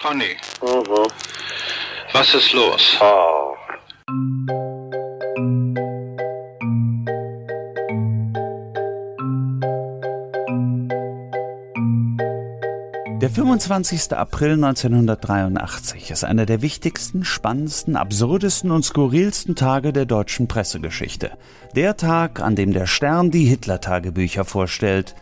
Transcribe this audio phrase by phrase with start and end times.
[0.00, 1.10] Conny, Mhm.
[2.12, 2.96] was ist los?
[3.00, 3.56] Oh.
[13.20, 14.12] Der 25.
[14.16, 21.32] April 1983 ist einer der wichtigsten, spannendsten, absurdesten und skurrilsten Tage der deutschen Pressegeschichte.
[21.74, 25.16] Der Tag, an dem der Stern die Hitler-Tagebücher vorstellt.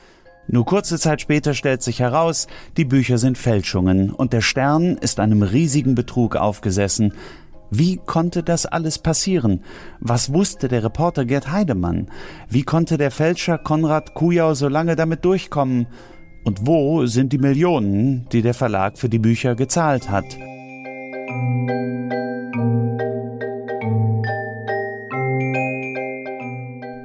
[0.48, 2.46] Nur kurze Zeit später stellt sich heraus,
[2.76, 7.12] die Bücher sind Fälschungen und der Stern ist einem riesigen Betrug aufgesessen.
[7.70, 9.64] Wie konnte das alles passieren?
[9.98, 12.08] Was wusste der Reporter Gerd Heidemann?
[12.48, 15.88] Wie konnte der Fälscher Konrad Kujau so lange damit durchkommen?
[16.44, 20.24] Und wo sind die Millionen, die der Verlag für die Bücher gezahlt hat?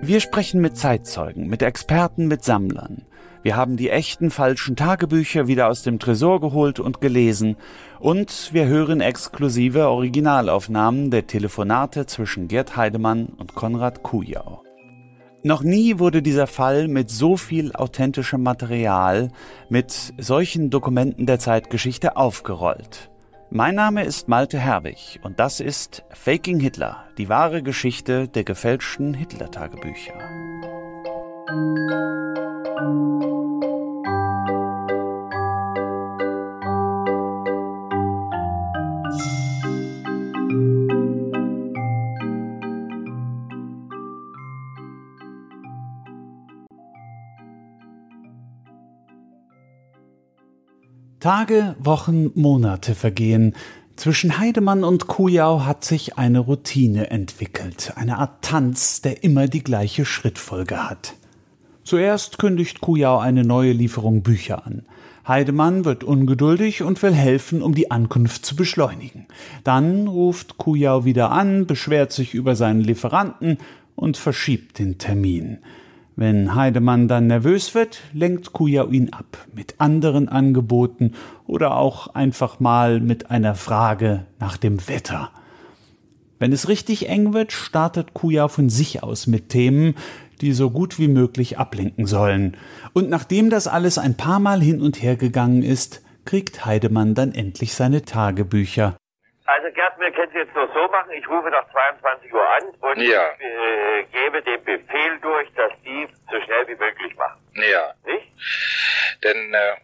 [0.04, 3.04] Wir sprechen mit Zeitzeugen, mit Experten, mit Sammlern.
[3.44, 7.58] Wir haben die echten falschen Tagebücher wieder aus dem Tresor geholt und gelesen.
[8.00, 14.62] Und wir hören exklusive Originalaufnahmen der Telefonate zwischen Gerd Heidemann und Konrad Kujau.
[15.44, 19.32] Noch nie wurde dieser Fall mit so viel authentischem Material,
[19.70, 23.10] mit solchen Dokumenten der Zeitgeschichte aufgerollt.
[23.50, 29.16] Mein Name ist Malte Herwig und das ist Faking Hitler, die wahre Geschichte der gefälschten
[29.16, 30.14] Hitler-Tagebücher.
[51.22, 53.56] Tage, Wochen, Monate vergehen.
[53.96, 59.64] Zwischen Heidemann und Kujau hat sich eine Routine entwickelt, eine Art Tanz, der immer die
[59.64, 61.14] gleiche Schrittfolge hat.
[61.92, 64.84] Zuerst kündigt Kujau eine neue Lieferung Bücher an.
[65.28, 69.28] Heidemann wird ungeduldig und will helfen, um die Ankunft zu beschleunigen.
[69.66, 73.58] Dann ruft Kujau wieder an, beschwert sich über seinen Lieferanten
[73.98, 75.58] und verschiebt den Termin.
[76.16, 81.16] Wenn Heidemann dann nervös wird, lenkt Kujau ihn ab mit anderen Angeboten
[81.46, 85.32] oder auch einfach mal mit einer Frage nach dem Wetter.
[86.40, 89.94] Wenn es richtig eng wird, startet Kujau von sich aus mit Themen,
[90.42, 92.58] die so gut wie möglich ablenken sollen.
[92.94, 97.34] Und nachdem das alles ein paar Mal hin und her gegangen ist, kriegt Heidemann dann
[97.34, 98.96] endlich seine Tagebücher.
[99.46, 101.12] Also Gerd, wir können es jetzt noch so machen.
[101.18, 103.24] Ich rufe nach 22 Uhr an und Ja.
[103.40, 107.41] äh, gebe den Befehl durch, dass die so schnell wie möglich machen.
[107.56, 108.28] Ja, Nicht?
[109.24, 109.76] denn äh,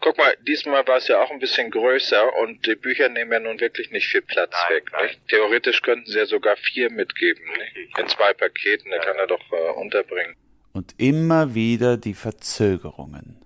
[0.00, 3.40] guck mal, diesmal war es ja auch ein bisschen größer und die Bücher nehmen ja
[3.40, 4.84] nun wirklich nicht viel Platz Nein, weg.
[4.92, 5.02] nein.
[5.06, 5.28] Nicht?
[5.28, 7.42] Theoretisch könnten sie ja sogar vier mitgeben.
[7.58, 7.98] Nicht?
[7.98, 10.36] In zwei Paketen, da kann er doch äh, unterbringen.
[10.72, 13.36] Und immer wieder die Verzögerungen.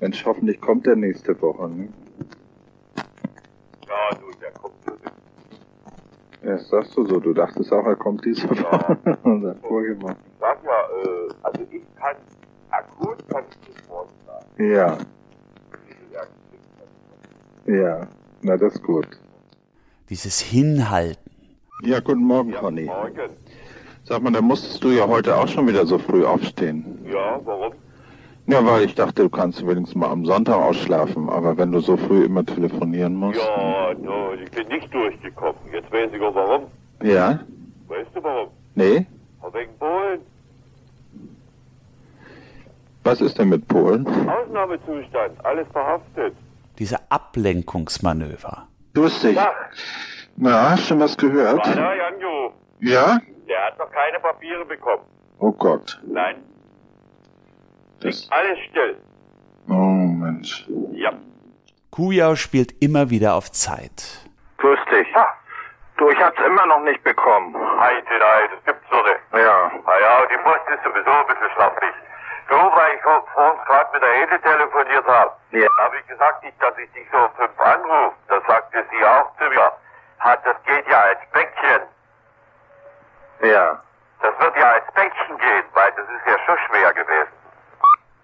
[0.00, 1.68] Mensch, hoffentlich kommt er nächste Woche.
[1.68, 1.88] Ne?
[3.86, 4.74] Ja, du, der kommt.
[6.42, 7.20] Ja, das sagst du so.
[7.20, 8.98] Du dachtest auch, er kommt diese Woche.
[10.34, 12.16] Ich sag ja, äh, also ich kann
[13.00, 14.70] ich nicht morgen sagen.
[14.70, 14.98] Ja,
[17.66, 18.06] ja.
[18.42, 19.06] Na, das ist gut.
[20.10, 21.30] Dieses Hinhalten.
[21.82, 22.84] Ja, guten Morgen, Ja, Conny.
[22.84, 23.30] morgen.
[24.04, 26.98] Sag mal, da musstest du ja heute auch schon wieder so früh aufstehen.
[27.10, 27.72] Ja, warum?
[28.46, 31.30] Ja, weil ich dachte, du kannst wenigstens mal am Sonntag ausschlafen.
[31.30, 33.40] Aber wenn du so früh immer telefonieren musst.
[33.40, 35.56] Ja, no, ich bin nicht durchgekommen.
[35.72, 36.64] Jetzt weiß ich auch warum.
[37.02, 37.40] Ja?
[37.88, 38.48] Weißt du warum?
[38.74, 39.06] Nee?
[39.52, 40.20] Wegen Polen.
[43.04, 44.06] Was ist denn mit Polen?
[44.28, 46.34] Ausnahmezustand, alles verhaftet.
[46.78, 48.66] Diese Ablenkungsmanöver.
[48.96, 49.22] Dich.
[49.34, 49.52] Ja,
[50.36, 51.64] Na, hast du was gehört?
[51.76, 52.52] war Janjo.
[52.80, 53.18] Ja?
[53.48, 55.02] Der hat noch keine Papiere bekommen.
[55.38, 56.00] Oh Gott.
[56.06, 56.36] Nein,
[58.00, 58.28] Das.
[58.30, 58.96] alles still.
[59.68, 60.66] Oh Mensch.
[60.92, 61.12] Ja.
[61.90, 64.20] Kujau spielt immer wieder auf Zeit.
[64.58, 65.06] Grüß dich.
[65.96, 67.54] Du, ich hab's immer noch nicht bekommen.
[67.54, 69.20] Heide, nein, das gibt's doch nicht.
[69.44, 69.70] Ja.
[69.86, 71.94] Na ja, die Post ist sowieso ein bisschen schlappig.
[72.48, 75.66] Du, weil ich vor vor uns gerade mit der Ede telefoniert habe, Ja.
[75.78, 78.14] habe ich gesagt, nicht, dass ich dich so um fünf anrufe.
[78.28, 79.72] Das sagte sie auch zu mir.
[80.20, 81.82] Hat, das geht ja als Päckchen.
[83.40, 83.80] Ja.
[84.20, 87.32] Das wird ja als Päckchen gehen, weil das ist ja schon schwer gewesen.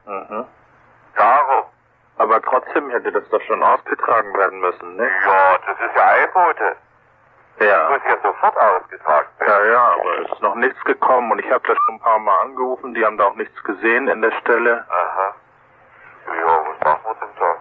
[0.07, 0.47] Mhm.
[1.17, 1.65] Darum.
[2.19, 5.11] Aber trotzdem hätte das doch schon ausgetragen werden müssen, ne?
[5.27, 6.77] Ja, das ist ja Eilbote.
[7.61, 7.91] Das Ja.
[7.91, 9.53] muss ja sofort ausgetragen werden.
[9.67, 12.19] Ja, ja, aber es ist noch nichts gekommen und ich habe da schon ein paar
[12.19, 14.87] Mal angerufen, die haben da auch nichts gesehen in der Stelle.
[14.89, 15.35] Aha.
[16.27, 17.55] Ja, was machen wir denn da?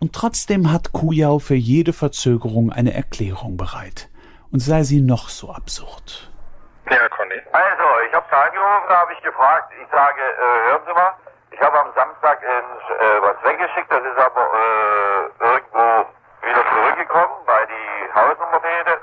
[0.00, 4.10] Und trotzdem hat Kujau für jede Verzögerung eine Erklärung bereit.
[4.52, 6.30] Und sei sie noch so absurd.
[6.90, 7.40] Ja, Conny.
[7.52, 11.14] Also, ich habe da angerufen, da habe ich gefragt, ich sage, äh, hören Sie mal,
[11.52, 16.04] ich habe am Samstag äh, was weggeschickt, das ist aber äh, irgendwo
[16.42, 19.00] wieder gekommen bei die Hausnummerrede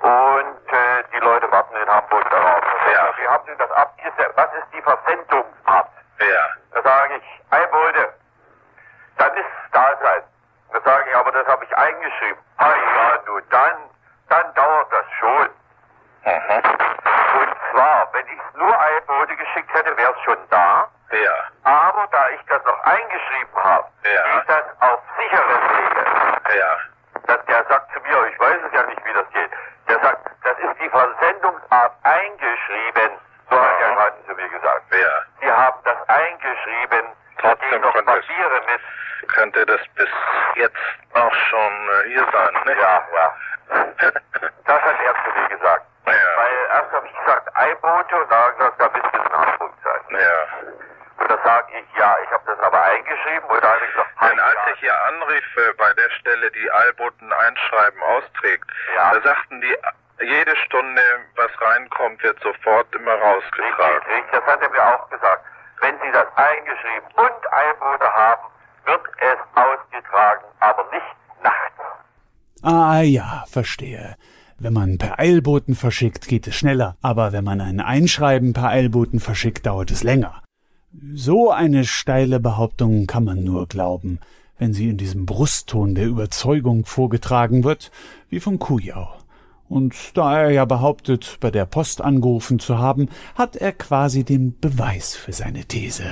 [0.00, 2.62] und äh, die Leute warten in Hamburg darauf.
[2.92, 3.12] Ja.
[3.18, 4.32] Wie haben Sie das abgesetzt?
[4.36, 5.88] Was ist die Versendungsart?
[6.18, 6.46] Ja.
[6.72, 8.12] Da sage ich, Eibolde,
[9.18, 10.22] dann ist Dasein.
[10.72, 12.38] Da sage ich, aber das habe ich eingeschrieben.
[12.58, 13.74] Ah ja, du, dann,
[14.28, 15.48] dann dauert das schon.
[16.24, 16.56] Mhm.
[17.40, 20.88] Und zwar, wenn ich es nur Eibolde geschickt hätte, wäre es schon da.
[21.10, 21.34] Ja.
[21.64, 24.38] Aber da ich das noch eingeschrieben habe, Ja.
[24.38, 26.58] geht das auf sichere Wege.
[26.58, 26.76] Ja.
[27.26, 29.50] Das, der sagt zu mir, ich weiß es ja nicht, wie das geht.
[29.90, 33.10] Der sagt, das ist die Versendungsart eingeschrieben.
[33.50, 34.84] So hat der Mann zu mir gesagt.
[34.94, 35.22] Ja.
[35.40, 37.06] Sie haben das eingeschrieben.
[37.38, 39.28] Trotzdem noch Papiere mit.
[39.34, 40.08] Könnte das bis
[40.54, 40.76] jetzt
[41.14, 41.72] auch schon
[42.04, 42.76] äh, hier sein, ne?
[42.80, 43.34] Ja, ja.
[44.64, 45.82] Das hat er zu mir gesagt.
[46.06, 46.12] Ja.
[46.12, 49.32] Weil erst habe ich gesagt, Eibote und da hat er gesagt, da bist du in
[49.32, 50.20] Hamburg sein.
[50.20, 50.70] Ja.
[51.18, 54.10] Und da sage ich, ja, ich habe das aber eingeschrieben und da hat er gesagt,
[54.22, 54.72] Denn ah, als ja.
[54.72, 59.14] ich hier anrief, äh, bei der Stelle, die Eilboten einschreiben austrägt, Ja.
[59.14, 59.76] da sagten die,
[60.22, 61.02] jede Stunde,
[61.36, 62.40] was reinkommt, wird
[63.20, 63.96] sofort immer rausgetragen.
[63.96, 65.44] Richtig, richtig, das hat er mir auch gesagt.
[65.80, 68.42] Wenn Sie das eingeschrieben und Eibote haben,
[68.86, 72.62] wird es ausgetragen, aber nicht nachts.
[72.62, 74.16] Ah ja, verstehe.
[74.58, 79.18] Wenn man per Eilboten verschickt, geht es schneller, aber wenn man ein Einschreiben per Eilboten
[79.18, 80.42] verschickt, dauert es länger.
[81.14, 84.20] So eine steile Behauptung kann man nur glauben,
[84.58, 87.90] wenn sie in diesem Brustton der Überzeugung vorgetragen wird,
[88.28, 89.19] wie von Kujau.
[89.70, 94.58] Und da er ja behauptet, bei der Post angerufen zu haben, hat er quasi den
[94.58, 96.04] Beweis für seine These.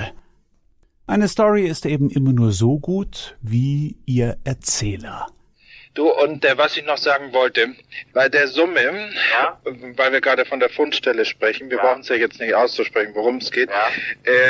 [1.07, 5.27] Eine Story ist eben immer nur so gut wie ihr Erzähler.
[5.95, 7.75] Du, und äh, was ich noch sagen wollte,
[8.13, 9.59] bei der Summe, Ja?
[9.63, 11.83] weil wir gerade von der Fundstelle sprechen, wir Ja.
[11.83, 13.69] brauchen es ja jetzt nicht auszusprechen, worum es geht.
[13.69, 13.89] Ja.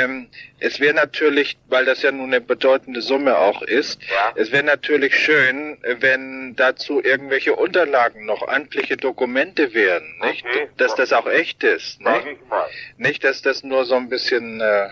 [0.04, 0.28] Ähm,
[0.58, 4.00] es wäre natürlich, weil das ja nun eine bedeutende Summe auch ist,
[4.34, 10.44] es wäre natürlich schön, wenn dazu irgendwelche Unterlagen noch, amtliche Dokumente wären, nicht?
[10.44, 10.68] Okay.
[10.76, 12.26] Dass das auch echt ist, nicht?
[12.26, 12.68] ich mal.
[12.98, 14.88] Nicht, dass das nur so ein bisschen äh,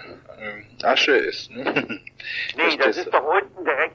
[0.82, 1.50] Asche ist.
[1.50, 2.00] Ne?
[2.56, 3.94] Nee, das Verstehst ist doch unten direkt,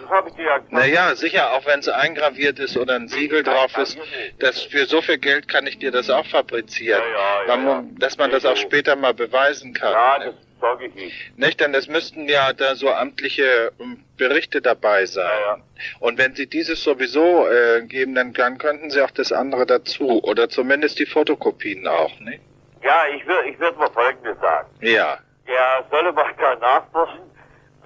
[0.00, 0.72] das habe ich dir ja gesagt.
[0.72, 3.98] Naja, sicher, auch wenn es eingraviert ist oder ein Siegel drauf ist,
[4.38, 7.02] das für so viel Geld kann ich dir das auch fabrizieren.
[7.12, 7.84] Ja, ja, ja.
[7.98, 9.92] Dass man das auch später mal beweisen kann.
[9.92, 11.38] Ja, das sage ich nicht.
[11.38, 15.26] Nicht, denn es müssten ja da so amtliche ähm, Berichte dabei sein.
[15.26, 15.58] Ja, ja.
[16.00, 20.22] Und wenn Sie dieses sowieso äh, geben, dann, dann könnten Sie auch das andere dazu.
[20.22, 22.40] Oder zumindest die Fotokopien auch, ne?
[22.82, 24.68] Ja, ich würde ich würd mal Folgendes sagen.
[24.80, 25.18] Ja.
[25.46, 27.20] Der solle mal da nachforschen,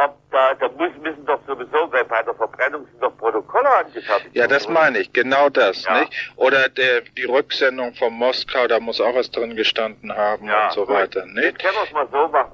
[0.04, 4.34] ob da, da muss, müssen doch sowieso, bei der Verbrennung sind doch Protokolle angefertigt.
[4.34, 6.00] Ja, das meine ich, genau das, Ja.
[6.00, 6.12] nicht?
[6.36, 10.72] Oder der, die Rücksendung von Moskau, da muss auch was drin gestanden haben Ja, und
[10.72, 10.94] so gut.
[10.94, 11.58] weiter, nicht?
[11.58, 12.52] können wir es mal so machen.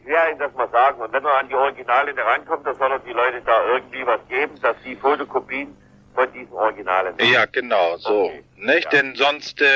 [0.00, 1.00] Ich werde Ihnen das mal sagen.
[1.02, 4.20] Und wenn er an die Originale rankommt, dann soll er die Leute da irgendwie was
[4.28, 5.76] geben, dass die Fotokopien
[6.14, 7.30] von diesen Originalen machen.
[7.30, 8.24] Ja, genau, so.
[8.24, 8.42] Okay.
[8.56, 8.84] Nicht?
[8.84, 8.90] Ja.
[9.02, 9.66] Denn sonst, äh,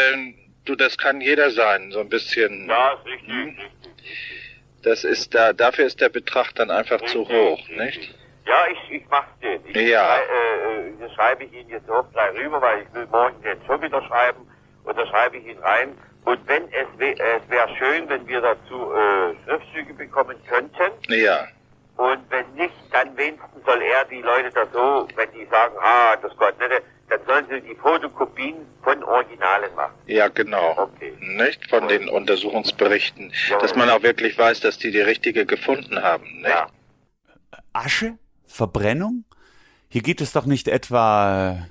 [0.64, 2.66] du, das kann jeder sein, so ein bisschen.
[2.66, 3.44] Ja, ist richtig, Hm?
[3.48, 4.41] richtig.
[4.82, 7.79] Das ist da, dafür ist der Betrag dann einfach zu Richtig, hoch, richtig.
[7.79, 8.14] nicht?
[8.46, 9.61] Ja, ich, ich mach's den.
[9.67, 10.05] Ich Ja.
[10.05, 13.40] schrei- äh, äh, das schreibe ich Ihnen jetzt auch gleich rüber, weil ich will morgen
[13.43, 14.49] den schon wieder schreiben.
[14.84, 15.96] Und da schreibe ich ihn rein.
[16.25, 20.91] Und wenn es, wä- es wäre schön, wenn wir dazu äh, Schriftstücke bekommen könnten.
[21.08, 21.46] Ja.
[21.96, 26.17] Und wenn nicht, dann wenigstens soll er die Leute da so, wenn die sagen, ah,
[26.17, 26.82] das Gott nicht,
[27.19, 29.94] dann sollen sie die Fotokopien von Originalen machen.
[30.06, 30.76] Ja, genau.
[30.76, 31.12] Okay.
[31.20, 31.69] Nicht?
[31.69, 33.32] Von den Untersuchungsberichten.
[33.48, 33.58] Ja.
[33.58, 36.48] Dass man auch wirklich weiß, dass die die richtige gefunden haben, nicht?
[36.48, 36.69] Ja.
[37.72, 38.19] Asche?
[38.44, 39.24] Verbrennung?
[39.88, 41.66] Hier geht es doch nicht etwa.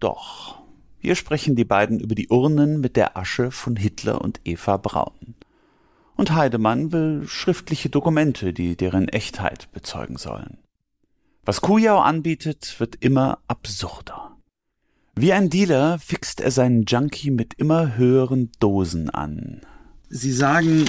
[0.00, 0.62] Doch.
[0.98, 5.34] Hier sprechen die beiden über die Urnen mit der Asche von Hitler und Eva Braun.
[6.16, 10.58] Und Heidemann will schriftliche Dokumente, die deren Echtheit bezeugen sollen.
[11.44, 14.35] Was Kujau anbietet, wird immer absurder.
[15.18, 19.62] Wie ein Dealer fixt er seinen Junkie mit immer höheren Dosen an.
[20.10, 20.84] Sie sagen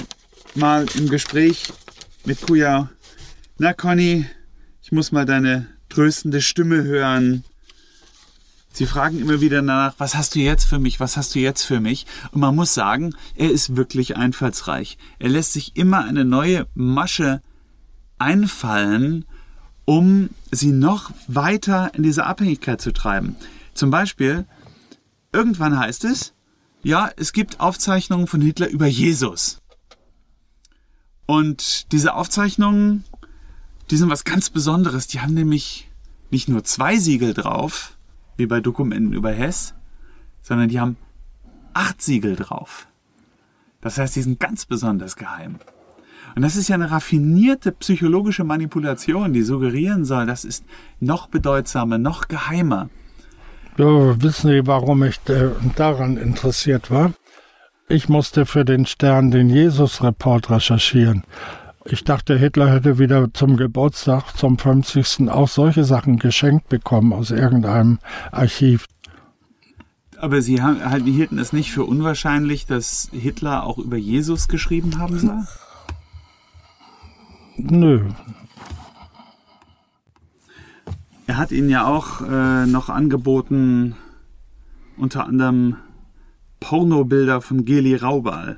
[0.54, 1.72] mal im Gespräch
[2.26, 2.90] mit Kuya,
[3.56, 4.26] na Conny,
[4.82, 7.42] ich muss mal deine tröstende Stimme hören.
[8.70, 11.62] Sie fragen immer wieder danach, was hast du jetzt für mich, was hast du jetzt
[11.62, 12.04] für mich?
[12.30, 14.98] Und man muss sagen, er ist wirklich einfallsreich.
[15.18, 17.40] Er lässt sich immer eine neue Masche
[18.18, 19.24] einfallen,
[19.86, 23.36] um sie noch weiter in diese Abhängigkeit zu treiben.
[23.78, 24.44] Zum Beispiel,
[25.32, 26.34] irgendwann heißt es,
[26.82, 29.62] ja, es gibt Aufzeichnungen von Hitler über Jesus.
[31.26, 33.04] Und diese Aufzeichnungen,
[33.88, 35.06] die sind was ganz Besonderes.
[35.06, 35.88] Die haben nämlich
[36.32, 37.96] nicht nur zwei Siegel drauf,
[38.36, 39.74] wie bei Dokumenten über Hess,
[40.42, 40.96] sondern die haben
[41.72, 42.88] acht Siegel drauf.
[43.80, 45.60] Das heißt, die sind ganz besonders geheim.
[46.34, 50.64] Und das ist ja eine raffinierte psychologische Manipulation, die suggerieren soll, das ist
[50.98, 52.90] noch bedeutsamer, noch geheimer.
[53.78, 57.12] Ja, wissen Sie, warum ich äh, daran interessiert war?
[57.88, 61.22] Ich musste für den Stern den Jesus-Report recherchieren.
[61.84, 65.30] Ich dachte, Hitler hätte wieder zum Geburtstag, zum 50.
[65.30, 68.00] auch solche Sachen geschenkt bekommen aus irgendeinem
[68.32, 68.84] Archiv.
[70.18, 75.20] Aber Sie haben, hielten es nicht für unwahrscheinlich, dass Hitler auch über Jesus geschrieben haben
[75.20, 75.46] soll?
[77.56, 78.08] Nö.
[81.28, 83.96] Er hat Ihnen ja auch äh, noch angeboten,
[84.96, 85.76] unter anderem
[86.58, 88.56] Pornobilder von Geli Raubal.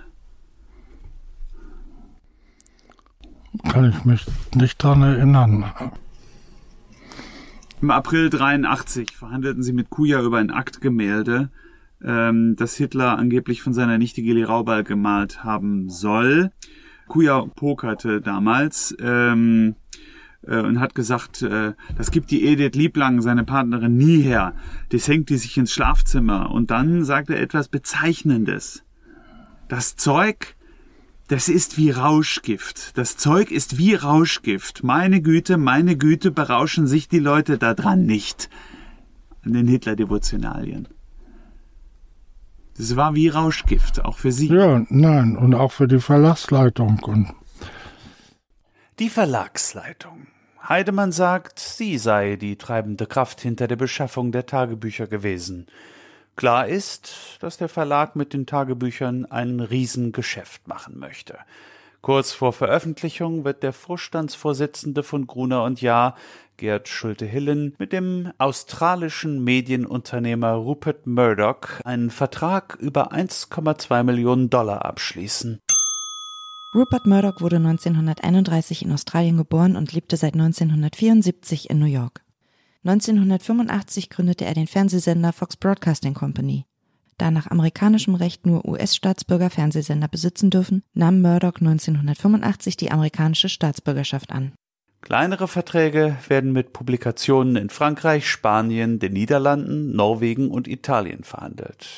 [3.68, 4.24] Kann ich mich
[4.54, 5.64] nicht dran erinnern.
[7.82, 11.50] Im April 83 verhandelten sie mit Kuja über ein Aktgemälde,
[12.04, 16.52] ähm, das Hitler angeblich von seiner Nichte Geli Raubal gemalt haben soll.
[17.08, 19.74] Kuja pokerte damals ähm,
[20.46, 24.54] äh, und hat gesagt, äh, das gibt die Edith Lieblang, seine Partnerin, nie her.
[24.90, 26.50] Das hängt die sich ins Schlafzimmer.
[26.50, 28.84] Und dann sagt er etwas Bezeichnendes.
[29.68, 30.56] Das Zeug
[31.30, 32.98] das ist wie Rauschgift.
[32.98, 34.82] Das Zeug ist wie Rauschgift.
[34.82, 38.50] Meine Güte, meine Güte, berauschen sich die Leute da dran nicht.
[39.44, 40.88] An den Hitler-Devotionalien.
[42.76, 44.48] Das war wie Rauschgift, auch für Sie.
[44.48, 46.98] Ja, nein, und auch für die Verlagsleitung.
[47.04, 47.32] Und
[49.00, 50.26] die Verlagsleitung.
[50.68, 55.66] Heidemann sagt, sie sei die treibende Kraft hinter der Beschaffung der Tagebücher gewesen.
[56.36, 61.38] Klar ist, dass der Verlag mit den Tagebüchern ein Riesengeschäft machen möchte.
[62.02, 66.14] Kurz vor Veröffentlichung wird der Vorstandsvorsitzende von Gruner und Jahr,
[66.58, 75.58] Gerd Schulte-Hillen, mit dem australischen Medienunternehmer Rupert Murdoch einen Vertrag über 1,2 Millionen Dollar abschließen.
[76.72, 82.22] Rupert Murdoch wurde 1931 in Australien geboren und lebte seit 1974 in New York.
[82.84, 86.66] 1985 gründete er den Fernsehsender Fox Broadcasting Company.
[87.18, 94.30] Da nach amerikanischem Recht nur US-Staatsbürger Fernsehsender besitzen dürfen, nahm Murdoch 1985 die amerikanische Staatsbürgerschaft
[94.30, 94.52] an.
[95.02, 101.88] Kleinere Verträge werden mit Publikationen in Frankreich, Spanien, den Niederlanden, Norwegen und Italien verhandelt.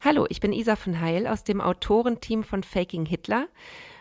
[0.00, 3.48] Hallo, ich bin Isa von Heil aus dem Autorenteam von Faking Hitler.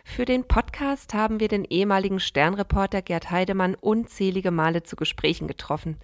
[0.06, 5.98] Für den Podcast haben wir den ehemaligen Sternreporter Gerd Heidemann unzählige Male zu Gesprächen getroffen.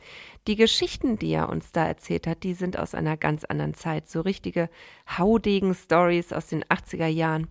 [0.47, 4.09] Die Geschichten, die er uns da erzählt hat, die sind aus einer ganz anderen Zeit,
[4.09, 4.67] so richtige
[5.15, 7.47] Haudegen-Stories aus den 80er Jahren.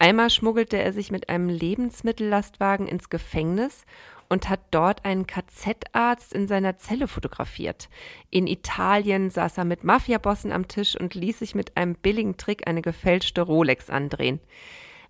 [0.00, 3.84] Einmal schmuggelte er sich mit einem Lebensmittellastwagen ins Gefängnis
[4.32, 7.90] und hat dort einen KZ-Arzt in seiner Zelle fotografiert.
[8.30, 12.66] In Italien saß er mit Mafiabossen am Tisch und ließ sich mit einem billigen Trick
[12.66, 14.40] eine gefälschte Rolex andrehen.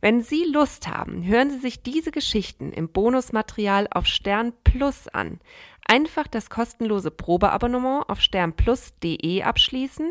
[0.01, 5.39] Wenn Sie Lust haben, hören Sie sich diese Geschichten im Bonusmaterial auf Stern Plus an.
[5.87, 10.11] Einfach das kostenlose Probeabonnement auf sternplus.de abschließen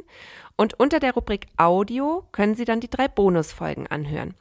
[0.55, 4.35] und unter der Rubrik Audio können Sie dann die drei Bonusfolgen anhören.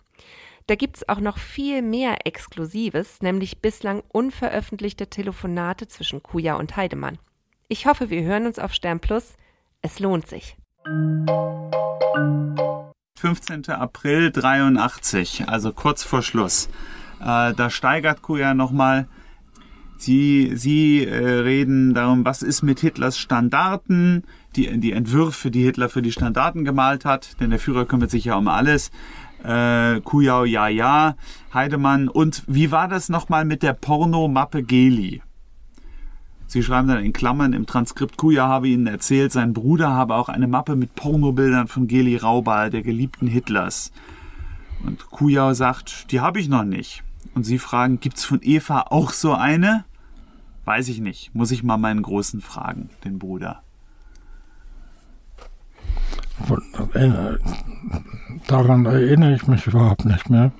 [0.71, 6.77] Da gibt es auch noch viel mehr Exklusives, nämlich bislang unveröffentlichte Telefonate zwischen Kuja und
[6.77, 7.19] Heidemann.
[7.67, 9.35] Ich hoffe, wir hören uns auf Stern Plus.
[9.83, 10.57] Es lohnt sich.
[13.19, 13.69] 15.
[13.71, 16.69] April 83, also kurz vor Schluss.
[17.19, 19.09] Äh, da steigert Kuja nochmal.
[19.99, 24.23] Sie, sie äh, reden darum, was ist mit Hitlers Standarten,
[24.55, 28.25] die, die Entwürfe, die Hitler für die Standarten gemalt hat, denn der Führer kümmert sich
[28.25, 28.93] ja um alles.
[29.45, 31.17] Äh, Kujau, ja, ja,
[31.53, 32.09] Heidemann.
[32.09, 35.23] Und wie war das nochmal mit der Pornomappe Geli?
[36.51, 40.29] Sie schreiben dann in Klammern im Transkript, Kuja habe ihnen erzählt, sein Bruder habe auch
[40.29, 43.93] eine Mappe mit Pornobildern von Geli Raubal, der geliebten Hitlers.
[44.85, 47.05] Und Kuja sagt, die habe ich noch nicht.
[47.35, 49.85] Und sie fragen, gibt's von Eva auch so eine?
[50.65, 51.33] Weiß ich nicht.
[51.37, 53.63] Muss ich mal meinen Großen fragen, den Bruder.
[58.47, 60.53] Daran erinnere ich mich überhaupt nicht mehr.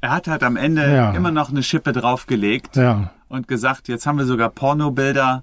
[0.00, 1.12] Er hat halt am Ende ja.
[1.12, 2.76] immer noch eine Schippe draufgelegt.
[2.76, 5.42] Ja und gesagt, jetzt haben wir sogar Pornobilder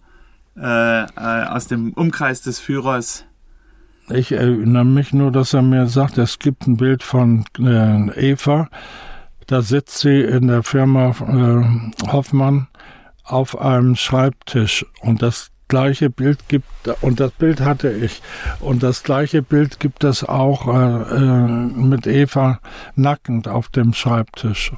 [0.57, 1.07] äh, äh,
[1.47, 3.25] aus dem Umkreis des Führers.
[4.09, 8.69] Ich erinnere mich nur, dass er mir sagt, es gibt ein Bild von äh, Eva.
[9.47, 12.67] Da sitzt sie in der Firma äh, Hoffmann
[13.23, 16.67] auf einem Schreibtisch und das gleiche Bild gibt
[17.01, 18.21] und das Bild hatte ich
[18.59, 22.59] und das gleiche Bild gibt es auch äh, äh, mit Eva
[22.95, 24.71] nackend auf dem Schreibtisch.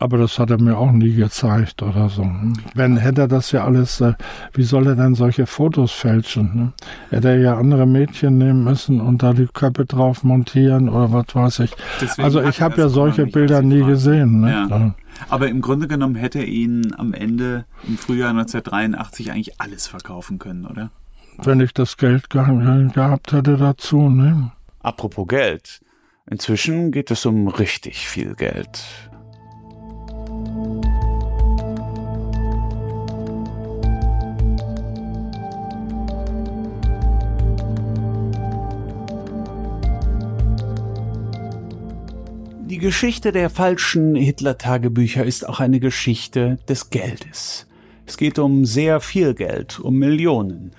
[0.00, 2.28] Aber das hat er mir auch nie gezeigt oder so.
[2.74, 4.14] Wenn hätte er das ja alles, äh,
[4.52, 6.50] wie soll er dann solche Fotos fälschen?
[6.56, 6.72] Ne?
[7.10, 11.26] Hätte er ja andere Mädchen nehmen müssen und da die Köpfe drauf montieren oder was
[11.32, 11.70] weiß ich.
[12.00, 14.40] Deswegen also ich habe ja solche Bilder nie gesehen.
[14.40, 14.50] Ne?
[14.50, 14.94] Ja.
[15.28, 20.38] Aber im Grunde genommen hätte er ihn am Ende im Frühjahr 1983 eigentlich alles verkaufen
[20.38, 20.90] können, oder?
[21.38, 24.52] Wenn ich das Geld ge gehabt hätte dazu, ne?
[24.80, 25.80] Apropos Geld.
[26.28, 28.82] Inzwischen geht es um richtig viel Geld.
[42.68, 47.68] Die Geschichte der falschen Hitler-Tagebücher ist auch eine Geschichte des Geldes.
[48.06, 50.72] Es geht um sehr viel Geld, um Millionen.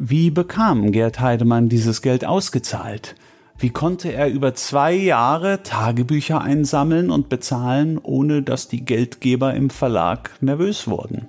[0.00, 3.14] Wie bekam Gerd Heidemann dieses Geld ausgezahlt?
[3.56, 9.70] Wie konnte er über zwei Jahre Tagebücher einsammeln und bezahlen, ohne dass die Geldgeber im
[9.70, 11.28] Verlag nervös wurden?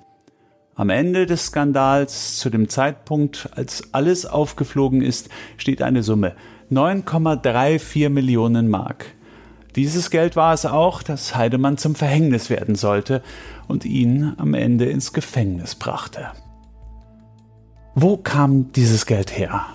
[0.73, 6.33] Am Ende des Skandals, zu dem Zeitpunkt, als alles aufgeflogen ist, steht eine Summe
[6.71, 9.18] 9,34 Millionen Mark.
[9.75, 13.21] Dieses Geld war es auch, das Heidemann zum Verhängnis werden sollte
[13.67, 16.27] und ihn am Ende ins Gefängnis brachte.
[17.95, 19.65] Wo kam dieses Geld her?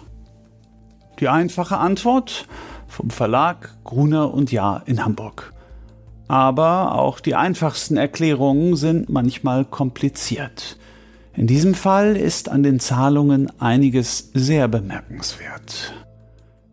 [1.21, 2.47] Die einfache Antwort
[2.89, 5.53] vom Verlag Gruner und Jahr in Hamburg.
[6.27, 10.79] Aber auch die einfachsten Erklärungen sind manchmal kompliziert.
[11.35, 15.93] In diesem Fall ist an den Zahlungen einiges sehr bemerkenswert.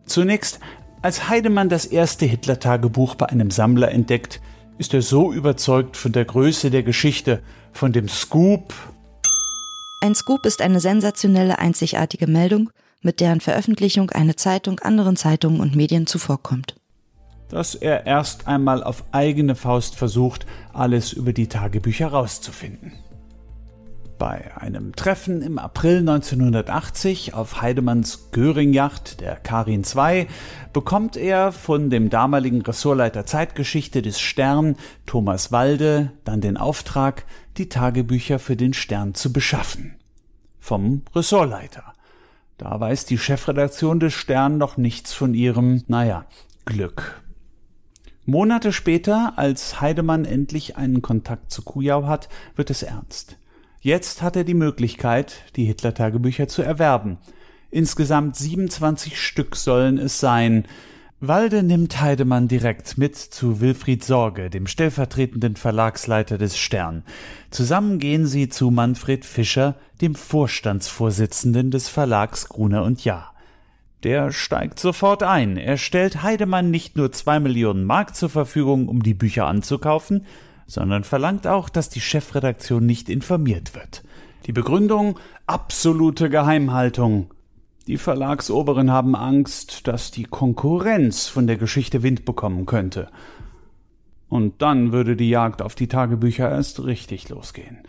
[0.06, 0.60] Zunächst,
[1.02, 4.40] als Heidemann das erste Hitler-Tagebuch bei einem Sammler entdeckt,
[4.78, 7.42] ist er so überzeugt von der Größe der Geschichte,
[7.72, 8.72] von dem Scoop,
[10.00, 12.70] Ein Scoop ist eine sensationelle, einzigartige Meldung,
[13.02, 16.74] mit deren Veröffentlichung eine Zeitung anderen Zeitungen und Medien zuvorkommt.
[17.48, 22.92] dass er erst einmal auf eigene Faust versucht, alles über die Tagebücher rauszufinden.
[24.22, 30.28] Bei einem Treffen im April 1980 auf Heidemanns Göring-Yacht, der Karin II,
[30.72, 37.24] bekommt er von dem damaligen Ressortleiter Zeitgeschichte des Stern, Thomas Walde, dann den Auftrag,
[37.56, 39.96] die Tagebücher für den Stern zu beschaffen.
[40.60, 41.92] Vom Ressortleiter.
[42.58, 46.26] Da weiß die Chefredaktion des Stern noch nichts von ihrem, naja,
[46.64, 47.20] Glück.
[48.24, 53.36] Monate später, als Heidemann endlich einen Kontakt zu Kujau hat, wird es ernst.
[53.84, 57.18] Jetzt hat er die Möglichkeit, die Hitler-Tagebücher zu erwerben.
[57.72, 60.66] Insgesamt 27 Stück sollen es sein.
[61.18, 67.02] Walde nimmt Heidemann direkt mit zu Wilfried Sorge, dem stellvertretenden Verlagsleiter des Stern.
[67.50, 73.34] Zusammen gehen sie zu Manfred Fischer, dem Vorstandsvorsitzenden des Verlags Gruner und Jahr.
[74.04, 75.56] Der steigt sofort ein.
[75.56, 80.24] Er stellt Heidemann nicht nur zwei Millionen Mark zur Verfügung, um die Bücher anzukaufen,
[80.72, 84.02] sondern verlangt auch, dass die Chefredaktion nicht informiert wird.
[84.46, 87.30] Die Begründung absolute Geheimhaltung.
[87.86, 93.10] Die Verlagsoberen haben Angst, dass die Konkurrenz von der Geschichte Wind bekommen könnte.
[94.30, 97.80] Und dann würde die Jagd auf die Tagebücher erst richtig losgehen.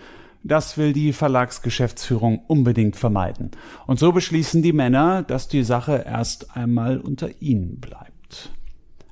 [0.44, 3.52] Das will die Verlagsgeschäftsführung unbedingt vermeiden.
[3.88, 8.52] Und so beschließen die Männer, dass die Sache erst einmal unter ihnen bleibt.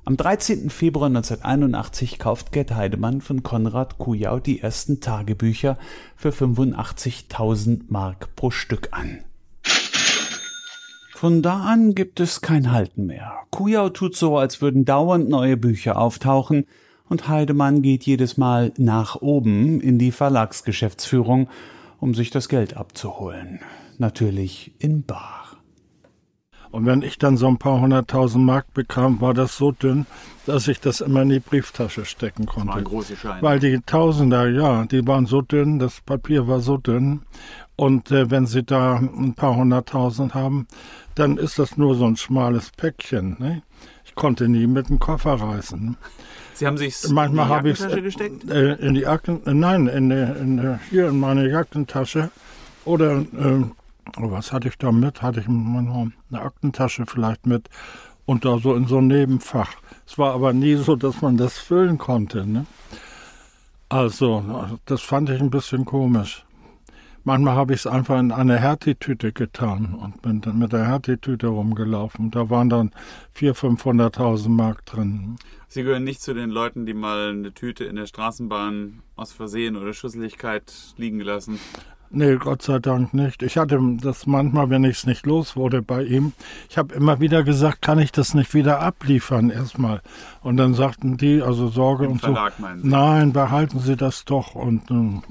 [0.04, 0.68] Am 13.
[0.68, 5.78] Februar 1981 kauft Gerd Heidemann von Konrad Kujau die ersten Tagebücher
[6.16, 9.22] für 85.000 Mark pro Stück an.
[11.14, 13.32] Von da an gibt es kein Halten mehr.
[13.50, 16.66] Kujau tut so, als würden dauernd neue Bücher auftauchen,
[17.08, 21.48] und Heidemann geht jedes Mal nach oben in die Verlagsgeschäftsführung,
[22.00, 23.60] um sich das Geld abzuholen.
[23.98, 25.51] Natürlich in Bar.
[26.72, 30.06] Und wenn ich dann so ein paar hunderttausend Mark bekam, war das so dünn,
[30.46, 32.68] dass ich das immer in die Brieftasche stecken konnte.
[32.68, 33.42] Waren große Scheine.
[33.42, 37.22] Weil die Tausender, ja, die waren so dünn, das Papier war so dünn.
[37.76, 40.66] Und äh, wenn Sie da ein paar hunderttausend haben,
[41.14, 43.36] dann ist das nur so ein schmales Päckchen.
[43.38, 43.62] Ne?
[44.06, 45.98] Ich konnte nie mit dem Koffer reißen.
[46.54, 48.50] Sie haben sich Manchmal habe ich gesteckt?
[48.50, 52.30] äh, in die Akten, äh, nein, in, in, hier in meine Jackentasche.
[52.84, 53.64] Oder äh,
[54.16, 55.22] was hatte ich da mit?
[55.22, 57.68] Hatte ich eine Aktentasche vielleicht mit
[58.26, 59.74] und da so in so ein Nebenfach.
[60.06, 62.46] Es war aber nie so, dass man das füllen konnte.
[62.46, 62.66] Ne?
[63.88, 66.44] Also, das fand ich ein bisschen komisch.
[67.24, 71.46] Manchmal habe ich es einfach in eine Hertie-Tüte getan und bin dann mit der Hertie-Tüte
[71.46, 72.32] rumgelaufen.
[72.32, 72.90] Da waren dann
[73.36, 75.36] 400.000, 500.000 Mark drin.
[75.68, 79.76] Sie gehören nicht zu den Leuten, die mal eine Tüte in der Straßenbahn aus Versehen
[79.76, 81.60] oder Schusseligkeit liegen lassen.
[82.14, 83.42] Nee, Gott sei Dank nicht.
[83.42, 86.34] Ich hatte das manchmal, wenn ich es nicht los wurde bei ihm.
[86.68, 90.02] Ich habe immer wieder gesagt, kann ich das nicht wieder abliefern erstmal.
[90.42, 92.64] Und dann sagten die, also Sorge Im und Verlag, so.
[92.82, 94.54] Nein, behalten Sie das doch.
[94.54, 95.22] Und ähm,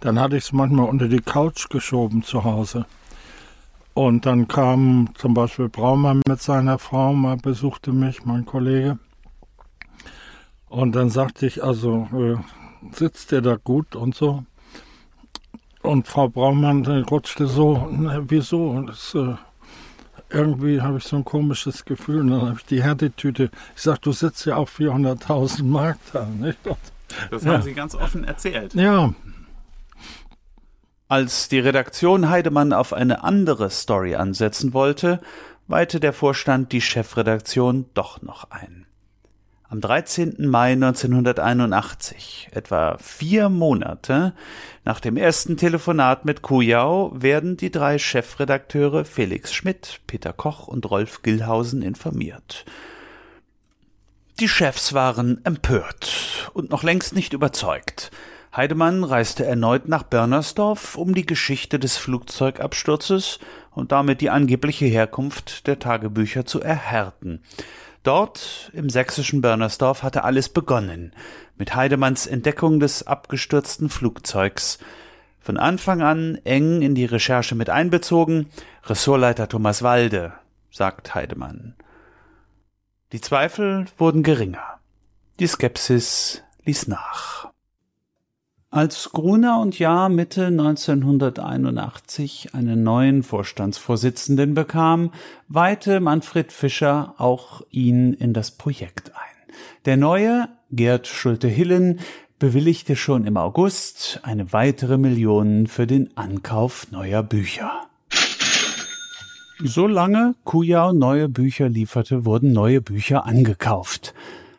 [0.00, 2.84] dann hatte ich es manchmal unter die Couch geschoben zu Hause.
[3.94, 8.98] Und dann kam zum Beispiel Braumann mit seiner Frau, mal besuchte mich, mein Kollege.
[10.68, 12.36] Und dann sagte ich, also äh,
[12.94, 14.44] sitzt der da gut und so.
[15.86, 18.80] Und Frau Braumann äh, rutschte so, na, wieso?
[18.82, 19.34] Das, äh,
[20.30, 22.20] irgendwie habe ich so ein komisches Gefühl.
[22.20, 23.50] Und dann habe ich die Härtetüte.
[23.76, 26.26] Ich sag, du sitzt ja auch 400.000 Mark da.
[26.26, 26.58] Nicht?
[27.30, 27.52] Das Ja.
[27.52, 28.74] haben Sie ganz offen erzählt.
[28.74, 29.14] Ja,
[31.08, 35.20] Als die Redaktion Heidemann auf eine andere Story ansetzen wollte,
[35.68, 38.86] weihte der Vorstand die Chefredaktion doch noch ein.
[39.68, 40.46] Am 13.
[40.46, 44.32] Mai 1981, etwa vier Monate
[44.84, 50.88] nach dem ersten Telefonat mit Kujau, werden die drei Chefredakteure Felix Schmidt, Peter Koch und
[50.88, 52.64] Rolf Gillhausen informiert.
[54.38, 58.12] Die Chefs waren empört und noch längst nicht überzeugt.
[58.54, 63.40] Heidemann reiste erneut nach Börnersdorf, um die Geschichte des Flugzeugabsturzes
[63.72, 67.42] und damit die angebliche Herkunft der Tagebücher zu erhärten.
[68.06, 71.12] Dort, im sächsischen Börnersdorf, hatte alles begonnen,
[71.56, 74.78] mit Heidemanns Entdeckung des abgestürzten Flugzeugs.
[75.40, 78.48] Von Anfang an eng in die Recherche mit einbezogen,
[78.84, 80.34] Ressortleiter Thomas Walde,
[80.70, 81.74] sagt Heidemann.
[83.10, 84.78] Die Zweifel wurden geringer.
[85.40, 87.50] Die Skepsis ließ nach.
[88.76, 95.12] Als Gruner und Jahr Mitte 1981 einen neuen Vorstandsvorsitzenden bekam,
[95.48, 99.54] weihte Manfred Fischer auch ihn in das Projekt ein.
[99.86, 102.00] Der neue, Gerd Schulte-Hillen,
[102.38, 107.86] bewilligte schon im August eine weitere Million für den Ankauf neuer Bücher.
[109.58, 114.12] Solange Kujau neue Bücher lieferte, wurden neue Bücher angekauft.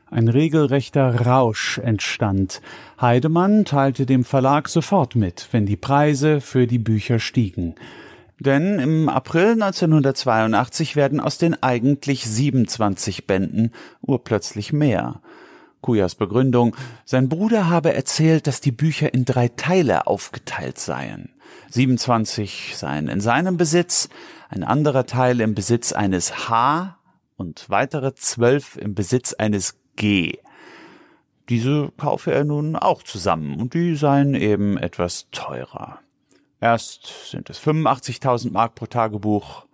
[0.10, 2.62] Ein regelrechter Rausch entstand.
[3.00, 7.76] Heidemann teilte dem Verlag sofort mit, wenn die Preise für die Bücher stiegen.
[8.40, 15.22] Denn im April 1982 werden aus den eigentlich 27 Bänden urplötzlich mehr.
[15.82, 21.30] Kujas Begründung, sein Bruder habe erzählt, dass die Bücher in drei Teile aufgeteilt seien.
[21.72, 24.08] 27 seien in seinem Besitz,
[24.50, 26.98] ein anderer Teil im Besitz eines H
[27.36, 30.40] und weitere zwölf im Besitz eines G.
[31.50, 36.00] Diese kaufe er nun auch zusammen und die seien eben etwas teurer.
[36.62, 39.66] Erst sind es 85.000 Mark pro Tagebuch,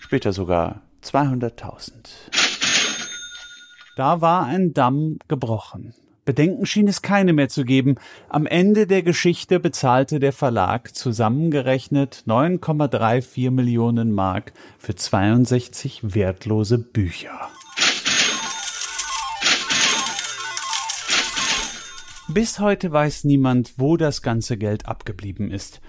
[0.00, 1.92] später sogar 200.000.
[3.96, 5.94] Da war ein Damm gebrochen.
[6.24, 7.96] Bedenken schien es keine mehr zu geben.
[8.30, 17.50] Am Ende der Geschichte bezahlte der Verlag zusammengerechnet 9,34 Millionen Mark für 62 wertlose Bücher.
[22.28, 25.82] Bis heute weiß niemand, wo das ganze Geld abgeblieben ist.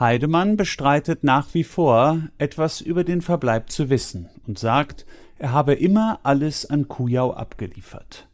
[0.00, 5.04] Heidemann bestreitet nach wie vor, etwas über den Verbleib zu wissen und sagt,
[5.38, 8.26] er habe immer alles an Kujau abgeliefert.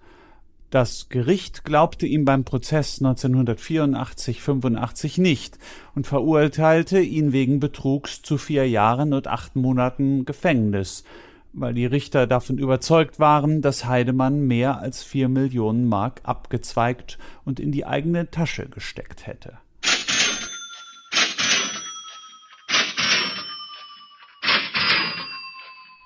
[0.71, 5.59] Das Gericht glaubte ihm beim Prozess 1984-85 nicht
[5.97, 11.03] und verurteilte ihn wegen Betrugs zu vier Jahren und acht Monaten Gefängnis,
[11.53, 17.61] weil die Richter davon überzeugt waren, dass Heidemann mehr als vier Millionen Mark abgezweigt und
[17.61, 19.59] in die eigene Tasche gesteckt hätte.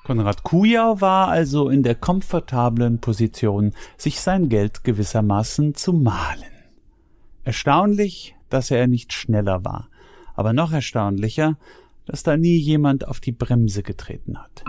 [0.04, 6.42] Konrad Kujau war also in der komfortablen Position, sich sein Geld gewissermaßen zu mahlen.
[7.44, 9.88] Erstaunlich, dass er nicht schneller war,
[10.34, 11.56] aber noch erstaunlicher,
[12.06, 14.64] dass da nie jemand auf die Bremse getreten hat.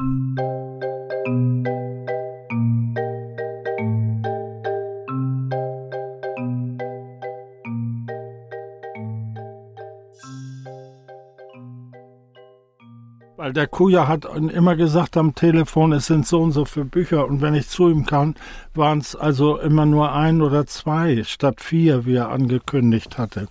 [13.43, 17.27] Weil der Kuja hat immer gesagt am Telefon, es sind so und so viele Bücher
[17.27, 18.35] und wenn ich zu ihm kam,
[18.73, 23.49] waren es also immer nur ein oder zwei statt vier, wie er angekündigt hatte.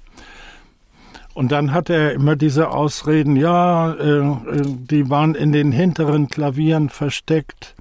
[1.35, 6.29] Und dann hatte er immer diese Ausreden, ja, äh, äh, die waren in den hinteren
[6.29, 7.75] Klavieren versteckt.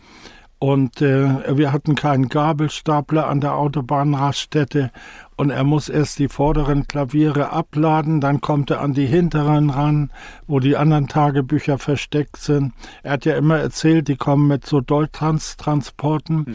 [0.57, 4.91] Und äh, wir hatten keinen Gabelstapler an der Autobahnraststätte.
[5.35, 10.11] Und er muss erst die vorderen Klaviere abladen, dann kommt er an die hinteren ran,
[10.45, 12.73] wo die anderen Tagebücher versteckt sind.
[13.01, 16.45] Er hat ja immer erzählt, die kommen mit so Deuttrans-Transporten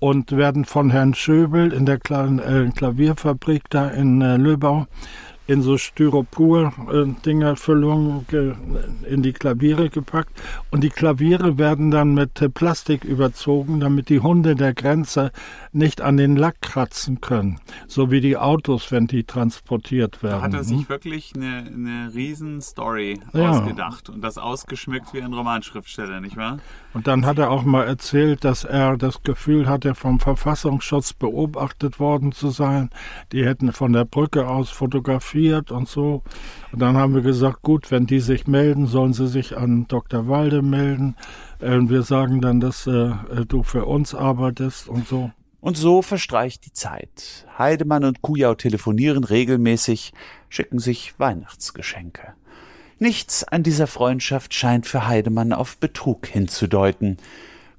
[0.00, 4.86] und werden von Herrn Schöbel in der kleinen äh, Klavierfabrik da in äh, Löbau
[5.46, 8.26] in so Styropor-Dingerfüllungen
[9.08, 10.42] in die Klaviere gepackt.
[10.70, 15.30] Und die Klaviere werden dann mit Plastik überzogen, damit die Hunde der Grenze
[15.72, 17.60] nicht an den Lack kratzen können.
[17.86, 20.40] So wie die Autos, wenn die transportiert werden.
[20.40, 20.88] Da hat er sich hm?
[20.88, 23.50] wirklich eine, eine riesen Story ja.
[23.50, 26.58] ausgedacht und das ausgeschmückt wie ein Romanschriftsteller, nicht wahr?
[26.92, 32.00] Und dann hat er auch mal erzählt, dass er das Gefühl hatte, vom Verfassungsschutz beobachtet
[32.00, 32.90] worden zu sein.
[33.32, 35.35] Die hätten von der Brücke aus fotografiert
[35.70, 36.22] und so.
[36.72, 40.28] Und dann haben wir gesagt, gut, wenn die sich melden, sollen sie sich an Dr.
[40.28, 41.16] Walde melden.
[41.60, 43.12] Und wir sagen dann, dass äh,
[43.46, 45.30] du für uns arbeitest und so.
[45.60, 47.46] Und so verstreicht die Zeit.
[47.58, 50.12] Heidemann und Kujau telefonieren regelmäßig,
[50.48, 52.34] schicken sich Weihnachtsgeschenke.
[52.98, 57.18] Nichts an dieser Freundschaft scheint für Heidemann auf Betrug hinzudeuten.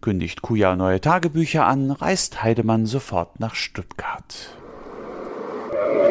[0.01, 4.55] Kündigt Kujau neue Tagebücher an, reist Heidemann sofort nach Stuttgart.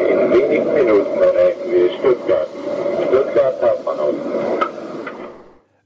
[0.09, 2.47] In wenigen Minuten erreichen wir Stuttgart.
[3.07, 4.15] Stuttgart Hauptbahnhof.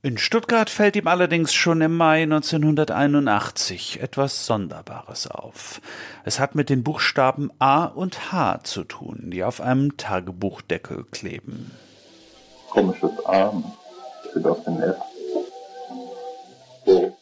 [0.04, 5.80] In Stuttgart fällt ihm allerdings schon im Mai 1981 etwas Sonderbares auf.
[6.26, 11.72] Es hat mit den Buchstaben A und H zu tun, die auf einem Tagebuchdeckel kleben
[12.72, 13.54] komisches A.
[14.30, 14.96] Steht auf dem F.
[16.86, 17.18] So.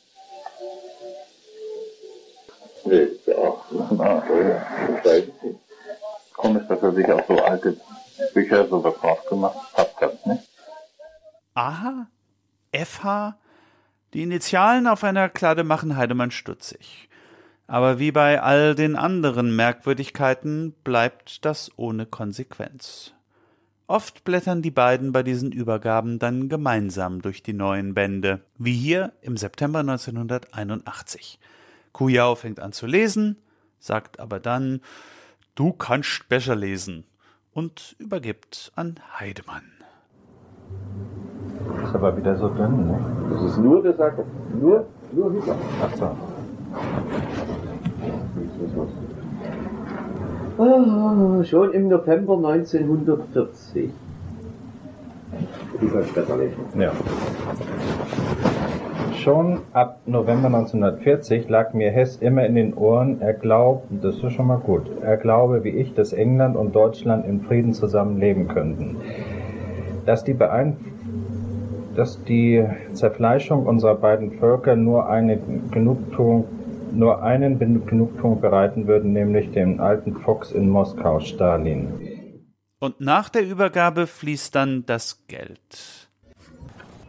[2.85, 4.23] Nee, ist ja auch ein A.
[4.23, 5.58] Ich weiß nicht.
[6.39, 7.75] Komisch, dass er sich auch so alte
[8.33, 9.97] Bücher so drauf gemacht hat.
[9.99, 10.47] Ganz nicht.
[11.53, 12.07] Aha.
[12.71, 13.35] FH?
[14.13, 17.09] Die Initialen auf einer Klade machen Heidemann stutzig.
[17.67, 23.13] Aber wie bei all den anderen Merkwürdigkeiten bleibt das ohne Konsequenz.
[23.87, 29.11] Oft blättern die beiden bei diesen Übergaben dann gemeinsam durch die neuen Bände, wie hier
[29.21, 31.37] im September 1981.
[31.91, 33.35] Kujau fängt an zu lesen,
[33.77, 34.79] sagt aber dann,
[35.59, 37.03] du kannst besser lesen
[37.51, 39.63] und übergibt an Heidemann.
[41.83, 42.97] Ist aber wieder so dünn, ne?
[43.29, 44.13] Das ist nur der Sack,
[44.57, 45.57] nur, nur Hüter.
[45.83, 46.15] Ach so.
[50.57, 53.91] Oh, schon im November 1940.
[55.81, 56.57] Du kannst besser lesen.
[56.79, 56.91] Ja.
[59.29, 64.33] Schon ab November 1940 lag mir Hess immer in den Ohren, er glaubt, das ist
[64.33, 68.97] schon mal gut, er glaube wie ich, dass England und Deutschland in Frieden zusammenleben könnten.
[70.07, 70.77] Dass die, Beein
[71.95, 75.37] dass die Zerfleischung unserer beiden Völker nur eine
[75.69, 76.45] Genugtuung
[76.91, 81.89] nur einen Genugtuung bereiten würden, nämlich den alten Fuchs in Moskau, Stalin.
[82.79, 86.08] Und nach der Übergabe fließt dann das Geld.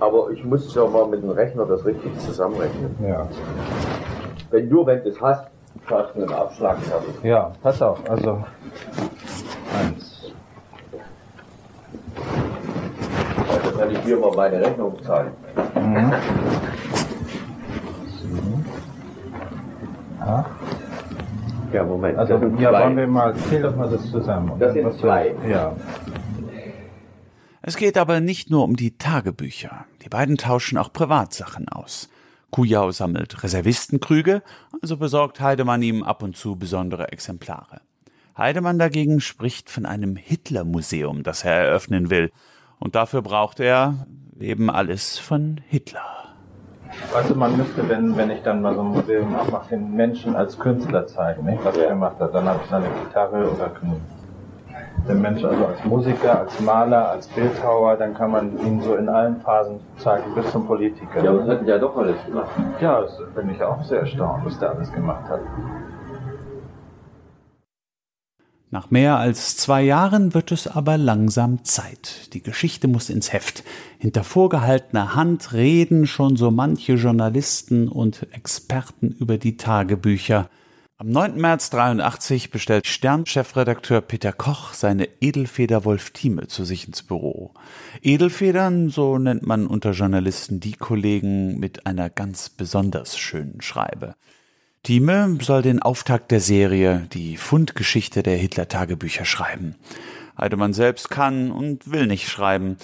[0.00, 2.96] Aber ich muss ja mal mit dem Rechner das richtig zusammenrechnen.
[3.06, 3.28] Ja.
[4.50, 5.46] Wenn nur wenn du es hast,
[5.86, 6.78] schaffst du einen Abschlag.
[7.22, 8.42] Ja, pass auf, also
[9.78, 10.32] eins.
[13.48, 15.32] Also kann ich hier mal meine Rechnung zahlen.
[15.74, 16.14] Mhm.
[20.20, 20.46] Aha.
[21.72, 22.18] Ja, Moment.
[22.18, 24.52] Also, ja, wollen wir mal, zähl doch mal das zusammen.
[24.58, 25.34] Das sind zwei.
[25.48, 25.76] Ja.
[27.62, 29.84] Es geht aber nicht nur um die Tagebücher.
[30.02, 32.08] Die beiden tauschen auch Privatsachen aus.
[32.50, 34.42] Kujau sammelt Reservistenkrüge,
[34.82, 37.80] also besorgt Heidemann ihm ab und zu besondere Exemplare.
[38.36, 42.32] Heidemann dagegen spricht von einem Hitler-Museum, das er eröffnen will.
[42.78, 44.06] Und dafür braucht er
[44.38, 46.20] eben alles von Hitler.
[47.14, 50.58] Also man müsste, wenn, wenn ich dann mal so ein Museum abmache, den Menschen als
[50.58, 51.64] Künstler zeigen, nicht?
[51.64, 52.34] was er gemacht hat.
[52.34, 53.68] Dann habe ich eine Gitarre oder
[55.08, 59.08] den Mensch also als Musiker, als Maler, als Bildhauer, dann kann man ihn so in
[59.08, 61.22] allen Phasen zeigen, bis zum Politiker.
[61.22, 62.48] Ja, aber das hat ja doch alles gemacht.
[62.80, 65.40] Ja, das bin ich auch sehr erstaunt, was der alles gemacht hat.
[68.72, 72.32] Nach mehr als zwei Jahren wird es aber langsam Zeit.
[72.34, 73.64] Die Geschichte muss ins Heft.
[73.98, 80.48] Hinter vorgehaltener Hand reden schon so manche Journalisten und Experten über die Tagebücher.
[81.00, 81.40] Am 9.
[81.40, 87.54] März 83 bestellt Stern-Chefredakteur Peter Koch seine Edelfeder Wolf Thieme zu sich ins Büro.
[88.02, 94.14] Edelfedern, so nennt man unter Journalisten die Kollegen mit einer ganz besonders schönen Schreibe.
[94.82, 99.76] Thieme soll den Auftakt der Serie, die Fundgeschichte der Hitler-Tagebücher schreiben.
[100.36, 102.76] Heidemann selbst kann und will nicht schreiben.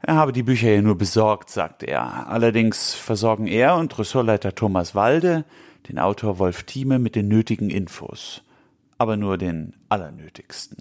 [0.00, 2.26] Er habe die Bücher ja nur besorgt, sagt er.
[2.30, 5.44] Allerdings versorgen er und Ressortleiter Thomas Walde
[5.88, 8.42] den Autor Wolf Thieme mit den nötigen Infos.
[8.98, 10.78] Aber nur den allernötigsten.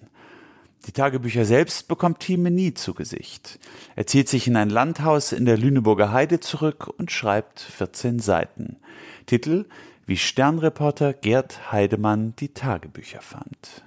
[0.86, 3.60] Die Tagebücher selbst bekommt Thieme nie zu Gesicht.
[3.96, 8.78] Er zieht sich in ein Landhaus in der Lüneburger Heide zurück und schreibt 14 Seiten.
[9.26, 9.66] Titel
[10.06, 13.84] wie Sternreporter Gerd Heidemann die Tagebücher fand.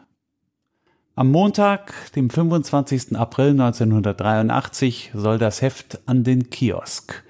[1.14, 3.16] Am Montag, dem 25.
[3.16, 7.25] April 1983, soll das Heft an den Kiosk.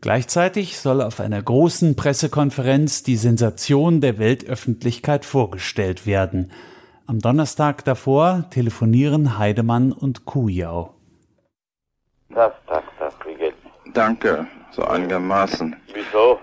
[0.00, 6.52] Gleichzeitig soll auf einer großen Pressekonferenz die Sensation der Weltöffentlichkeit vorgestellt werden.
[7.06, 10.94] Am Donnerstag davor telefonieren Heidemann und Kujau.
[12.32, 13.56] Tag, Tag, Tag, wie geht's?
[13.92, 15.74] Danke, so einigermaßen.
[15.92, 16.38] Wieso?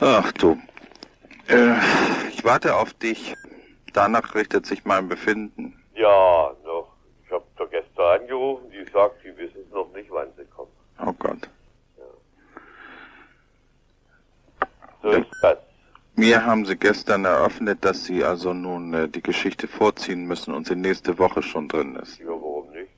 [0.00, 0.58] Ach du,
[1.48, 1.74] äh,
[2.30, 3.34] ich warte auf dich.
[3.92, 5.74] Danach richtet sich mein Befinden.
[5.94, 6.88] Ja, noch.
[7.24, 10.70] Ich hab doch gestern angerufen, die sagt, sie wissen noch nicht, wann sie kommen.
[11.00, 11.48] Oh Gott.
[15.02, 15.58] So ist das.
[16.18, 20.66] Mir haben sie gestern eröffnet, dass sie also nun äh, die Geschichte vorziehen müssen und
[20.66, 22.18] sie nächste Woche schon drin ist.
[22.20, 22.88] Ja, warum nicht?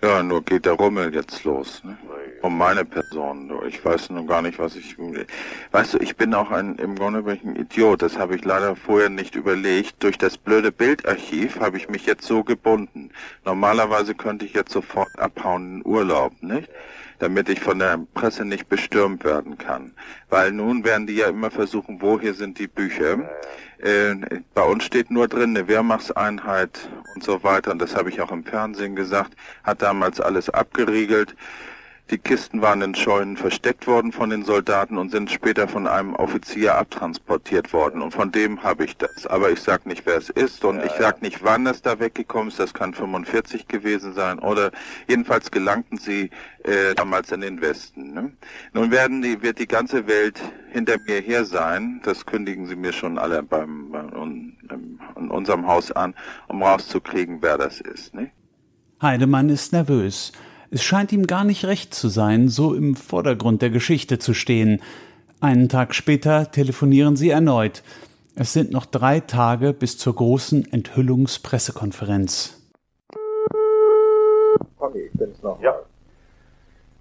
[0.00, 1.82] Ja, nur geht der Rummel jetzt los.
[1.84, 1.96] Ne?
[2.42, 3.48] Um meine Person.
[3.48, 3.62] Du.
[3.64, 4.96] Ich weiß nun gar nicht, was ich.
[5.72, 8.02] Weißt du, ich bin auch ein im Grunde bin ich ein Idiot.
[8.02, 10.02] Das habe ich leider vorher nicht überlegt.
[10.02, 13.10] Durch das blöde Bildarchiv habe ich mich jetzt so gebunden.
[13.44, 16.68] Normalerweise könnte ich jetzt sofort abhauen Urlaub, nicht?
[17.22, 19.92] damit ich von der Presse nicht bestürmt werden kann.
[20.28, 23.30] Weil nun werden die ja immer versuchen, wo hier sind die Bücher.
[23.78, 24.16] Äh,
[24.54, 27.70] bei uns steht nur drin eine Wehrmachtseinheit und so weiter.
[27.70, 29.34] Und das habe ich auch im Fernsehen gesagt.
[29.62, 31.36] Hat damals alles abgeriegelt.
[32.10, 36.14] Die Kisten waren in Scheunen versteckt worden von den Soldaten und sind später von einem
[36.14, 38.02] Offizier abtransportiert worden.
[38.02, 39.26] Und von dem habe ich das.
[39.26, 42.48] Aber ich sag nicht, wer es ist und ich sag nicht, wann es da weggekommen
[42.48, 42.58] ist.
[42.58, 44.72] Das kann 45 gewesen sein oder
[45.08, 46.30] jedenfalls gelangten sie
[46.64, 48.12] äh, damals in den Westen.
[48.12, 48.32] Ne?
[48.74, 50.38] Nun werden die, wird die ganze Welt
[50.70, 52.00] hinter mir her sein.
[52.04, 54.52] Das kündigen sie mir schon alle beim, beim
[55.16, 56.14] in unserem Haus an,
[56.48, 58.12] um rauszukriegen, wer das ist.
[58.14, 58.30] Ne?
[59.00, 60.32] Heidemann ist nervös.
[60.74, 64.80] Es scheint ihm gar nicht recht zu sein, so im Vordergrund der Geschichte zu stehen.
[65.38, 67.82] Einen Tag später telefonieren sie erneut.
[68.36, 72.58] Es sind noch drei Tage bis zur großen Enthüllungspressekonferenz.
[74.78, 75.60] Tommy, ich bin's noch.
[75.60, 75.74] Ja.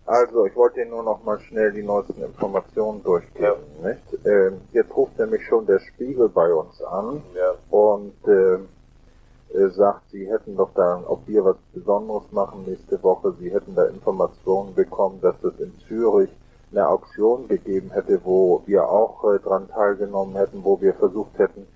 [0.05, 3.61] Also, ich wollte Ihnen nur noch mal schnell die neuesten Informationen durchgeben.
[3.81, 4.25] Nicht?
[4.25, 7.53] Ähm, jetzt ruft nämlich schon der Spiegel bei uns an Ja.
[7.69, 8.67] und ähm,
[9.53, 13.75] äh, sagt, Sie hätten doch da, ob wir was Besonderes machen nächste Woche, Sie hätten
[13.75, 16.29] da Informationen bekommen, dass es in Zürich
[16.71, 21.67] eine Auktion gegeben hätte, wo wir auch äh, dran teilgenommen hätten, wo wir versucht hätten,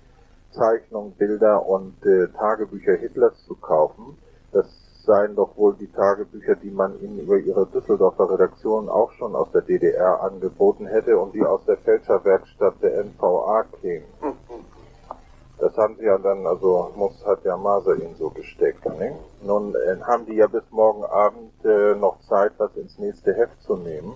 [0.52, 4.16] Zeichnungen, Bilder und äh, Tagebücher Hitlers zu kaufen.
[4.52, 4.66] Das
[5.04, 9.50] seien doch wohl die Tagebücher, die man Ihnen über Ihre Düsseldorfer Redaktion auch schon aus
[9.52, 14.06] der DDR angeboten hätte und die aus der Fälscherwerkstatt der NVA kämen.
[15.66, 18.86] Das haben sie ja dann, also muss hat ja Maser ihnen so gesteckt.
[18.86, 19.16] Ne?
[19.42, 23.60] Nun äh, haben die ja bis morgen Abend äh, noch Zeit, was ins nächste Heft
[23.62, 24.14] zu nehmen.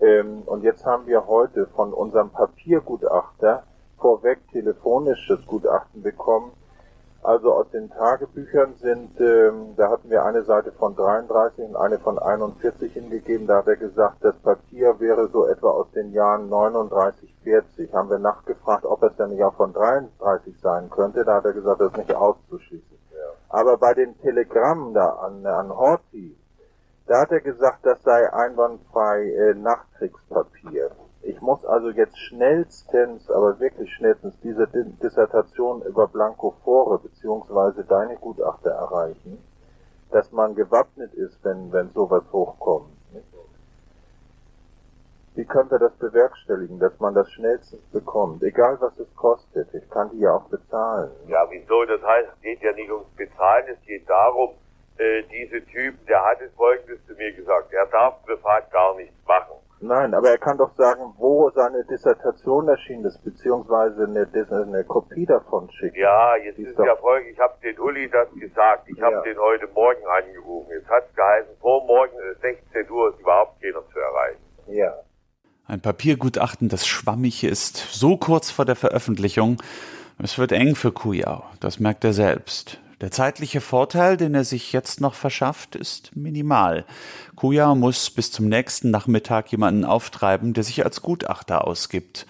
[0.00, 3.64] Ähm, und jetzt haben wir heute von unserem Papiergutachter
[3.98, 6.52] vorweg telefonisches Gutachten bekommen.
[7.22, 11.98] Also aus den Tagebüchern sind, ähm, da hatten wir eine Seite von 33 und eine
[11.98, 13.46] von 41 hingegeben.
[13.46, 17.92] Da hat er gesagt, das Papier wäre so etwa aus den Jahren 39, 40.
[17.92, 21.24] Haben wir nachgefragt, ob es denn nicht auch von 33 sein könnte.
[21.24, 23.00] Da hat er gesagt, das ist nicht auszuschließen.
[23.50, 26.36] Aber bei den Telegrammen da an, an Horthy,
[27.06, 30.92] da hat er gesagt, das sei einwandfrei äh, Nachkriegspapier.
[31.22, 38.16] Ich muss also jetzt schnellstens, aber wirklich schnellstens diese Di- Dissertation über Blankofore beziehungsweise deine
[38.16, 39.42] Gutachter erreichen,
[40.10, 42.96] dass man gewappnet ist, wenn, wenn sowas hochkommt.
[45.34, 48.42] Wie wir das bewerkstelligen, dass man das schnellstens bekommt?
[48.42, 51.12] Egal was es kostet, ich kann die ja auch bezahlen.
[51.28, 51.84] Ja, wieso?
[51.84, 54.50] Das heißt, es geht ja nicht ums Bezahlen, es geht darum,
[54.98, 59.16] äh, diese Typen, der hat es folgendes zu mir gesagt, er darf privat gar nichts
[59.26, 59.56] machen.
[59.82, 64.84] Nein, aber er kann doch sagen, wo seine Dissertation erschienen ist, beziehungsweise eine, Dis- eine
[64.84, 65.98] Kopie davon schicken.
[65.98, 69.22] Ja, jetzt Die ist ja folgendes, ich habe den Uli das gesagt, ich habe Ja.
[69.22, 70.68] den heute Morgen angerufen.
[70.70, 74.40] Jetzt hat es geheißen, vor morgen äh, 16 Uhr ist überhaupt keiner zu erreichen.
[74.68, 74.92] Ja.
[75.66, 79.62] Ein Papiergutachten, das schwammig ist, so kurz vor der Veröffentlichung.
[80.22, 82.78] Es wird eng für Kujau, das merkt er selbst.
[83.00, 86.84] Der zeitliche Vorteil, den er sich jetzt noch verschafft, ist minimal.
[87.34, 92.26] Kujau muss bis zum nächsten Nachmittag jemanden auftreiben, der sich als Gutachter ausgibt.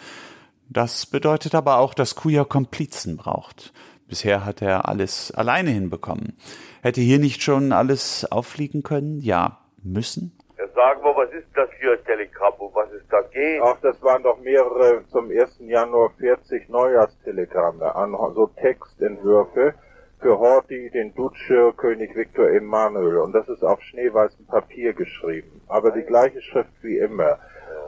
[0.69, 3.73] Das bedeutet aber auch, dass Kujau Komplizen braucht.
[4.07, 6.37] Bisher hat er alles alleine hinbekommen.
[6.83, 9.21] Hätte hier nicht schon alles auffliegen können?
[9.21, 10.39] Ja, müssen?
[10.77, 13.61] Sagen wir, was ist das für ein Telegramm, um was es da geht?
[13.63, 15.59] Ach, das waren doch mehrere zum 1.
[15.67, 19.75] Januar 40 Neujahrstelegramme an so Textentwürfe
[20.21, 23.19] für Horthy, den Duce, König Viktor Emanuel.
[23.19, 25.63] Und das ist auf schneeweißem Papier geschrieben.
[25.69, 27.39] Aber die gleiche Schrift wie immer.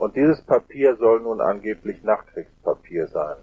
[0.01, 3.37] Und dieses Papier soll nun angeblich Nachkriegspapier sein.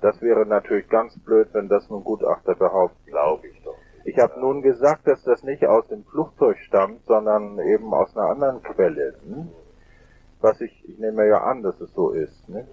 [0.00, 3.06] Das wäre natürlich ganz blöd, wenn das nun Gutachter behauptet.
[3.06, 3.76] Glaube ich doch.
[4.04, 8.30] Ich habe nun gesagt, dass das nicht aus dem Flugzeug stammt, sondern eben aus einer
[8.30, 9.14] anderen Quelle.
[9.26, 9.50] Hm?
[10.40, 12.48] Was ich, ich nehme ja an, dass es so ist.
[12.48, 12.66] Ne?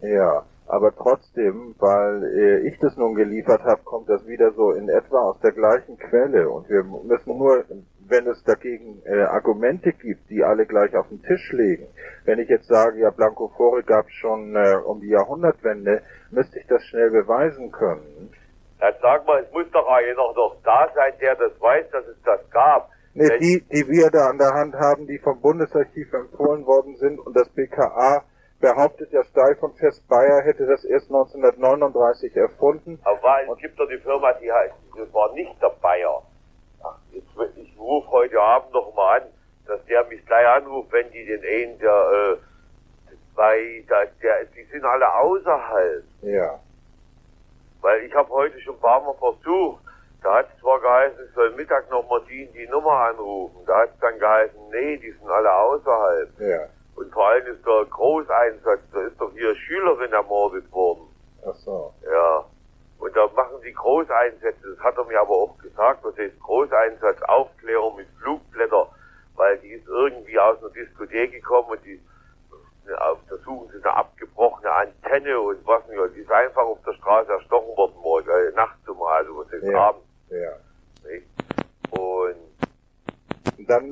[0.00, 4.88] Ja, aber trotzdem, weil äh, ich das nun geliefert habe, kommt das wieder so in
[4.88, 6.48] etwa aus der gleichen Quelle.
[6.50, 7.64] Und wir müssen nur,
[8.08, 11.86] wenn es dagegen äh, Argumente gibt, die alle gleich auf den Tisch legen.
[12.24, 16.58] Wenn ich jetzt sage, ja, Blanco Fore gab es schon äh, um die Jahrhundertwende, müsste
[16.58, 18.30] ich das schnell beweisen können.
[18.80, 22.20] Jetzt sag mal, es muss doch einer noch da sein, der das weiß, dass es
[22.24, 22.90] das gab.
[23.14, 26.96] Ne, Wenn- die, die wir da an der Hand haben, die vom Bundesarchiv empfohlen worden
[26.96, 28.24] sind und das BKA
[28.60, 32.98] behauptet, ja Steif und Fest Bayer hätte das erst 1939 erfunden.
[33.04, 36.22] Aber es gibt doch die Firma, die heißt, das war nicht der Bayer.
[36.82, 39.28] Ach, jetzt, ich rufe heute Abend noch mal an,
[39.66, 42.36] dass der mich gleich anruft, wenn die den einen, der, äh,
[43.34, 46.04] bei, der, der, die sind alle außerhalb.
[46.22, 46.58] Ja.
[47.82, 49.82] Weil ich habe heute schon ein paar Mal versucht.
[50.22, 53.58] Da hat es zwar geheißen, ich soll Mittag noch mal die, die Nummer anrufen.
[53.66, 56.40] Da hat es dann geheißen, nee, die sind alle außerhalb.
[56.40, 56.68] Ja.
[56.96, 61.02] Und vor allem ist der Großeinsatz, da ist doch hier Schülerin ermordet worden.
[61.46, 61.92] Ach so.
[62.10, 62.44] Ja.
[62.98, 67.20] Und da machen die Großeinsätze, das hat er mir aber auch gesagt, das heißt Großeinsatz,
[67.24, 68.88] Aufklärung mit Flugblätter,
[69.34, 72.00] weil die ist irgendwie aus einer Diskothek gekommen und die
[73.00, 76.92] auf da suchen sie eine abgebrochene Antenne und was nicht, die ist einfach auf der
[76.94, 79.88] Straße erstochen worden morgen, äh, nachts um, also was ist Ja.
[79.88, 80.52] abends, Ja.
[81.10, 81.26] nicht?
[81.90, 82.36] Und
[83.58, 83.88] Und dann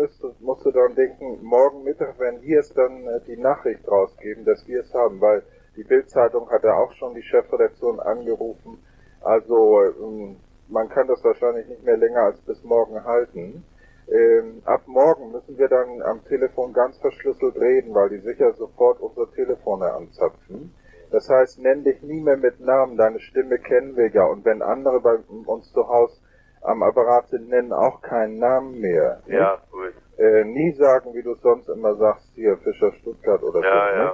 [0.65, 4.67] musst du, dann denken, morgen Mittag, wenn wir es dann äh, die Nachricht rausgeben, dass
[4.67, 5.43] wir es haben, weil
[5.77, 8.79] die Bildzeitung hat ja auch schon die Chefredaktion angerufen.
[9.21, 10.37] Also ähm,
[10.69, 13.65] man kann das wahrscheinlich nicht mehr länger als bis morgen halten.
[14.09, 19.01] Ähm, ab morgen müssen wir dann am Telefon ganz verschlüsselt reden, weil die sicher sofort
[19.01, 20.75] unsere Telefone anzapfen.
[21.11, 24.25] Das heißt, nenn dich nie mehr mit Namen, deine Stimme kennen wir ja.
[24.25, 26.21] Und wenn andere bei uns zu Hause
[26.63, 29.23] am Apparat sind, nennen auch keinen Namen mehr.
[29.27, 29.95] ja, gut.
[30.17, 33.99] Äh, nie sagen, wie du es sonst immer sagst, hier Fischer Stuttgart oder Ja, so.
[33.99, 34.05] ja.
[34.05, 34.13] Ne?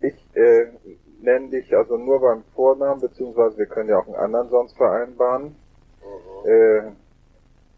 [0.00, 0.66] Ich äh,
[1.22, 5.56] nenne dich also nur beim Vornamen, beziehungsweise wir können ja auch einen anderen sonst vereinbaren.
[6.44, 6.82] Äh,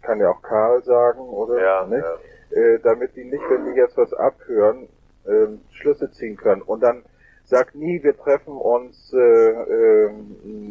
[0.02, 1.62] kann ja auch Karl sagen, oder?
[1.62, 2.04] Ja, nicht?
[2.50, 4.88] Äh, damit die nicht, wenn die jetzt was abhören,
[5.26, 6.62] ähm, Schlüsse ziehen können.
[6.62, 7.04] Und dann
[7.44, 10.10] sag nie, wir treffen uns äh, äh,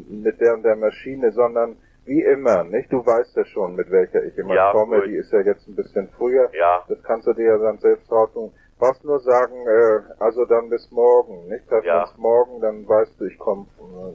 [0.09, 1.77] mit der und der Maschine, sondern
[2.10, 2.91] wie immer, nicht?
[2.91, 4.97] Du weißt ja schon, mit welcher ich immer Ja, komme.
[4.99, 5.07] gut.
[5.10, 6.49] Die ist ja jetzt ein bisschen früher.
[6.53, 6.84] Ja.
[6.89, 8.51] Das kannst du dir ja dann selbst raussuchen.
[8.80, 11.68] Brauchst nur sagen, äh, also dann bis morgen, nicht?
[11.68, 12.01] Treffen Ja.
[12.03, 13.66] uns morgen, dann weißt du, ich komme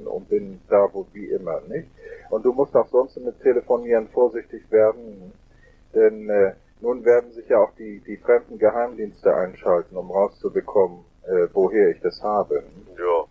[0.07, 1.89] und bin da, wo wie immer, nicht?
[2.31, 5.33] Und du musst auch sonst mit Telefonieren vorsichtig werden,
[5.95, 11.47] denn äh, nun werden sich ja auch die, die fremden Geheimdienste einschalten, um rauszubekommen, äh,
[11.53, 12.63] woher ich das habe.
[12.99, 13.25] Ja.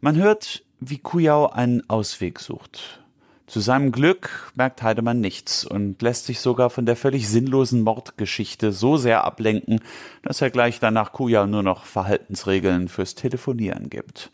[0.00, 3.04] Man hört, wie Kujau einen Ausweg sucht.
[3.50, 8.70] Zu seinem Glück merkt Heidemann nichts und lässt sich sogar von der völlig sinnlosen Mordgeschichte
[8.70, 9.80] so sehr ablenken,
[10.22, 14.30] dass er gleich danach Kujau nur noch Verhaltensregeln fürs Telefonieren gibt.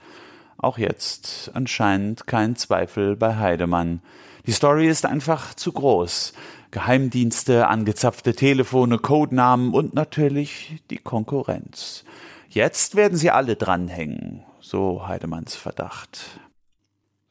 [0.58, 4.02] Auch jetzt anscheinend kein Zweifel bei Heidemann.
[4.44, 6.34] Die Story ist einfach zu groß.
[6.70, 12.04] Geheimdienste, angezapfte Telefone, Codenamen und natürlich die Konkurrenz.
[12.50, 16.38] Jetzt werden sie alle dranhängen, so Heidemanns Verdacht.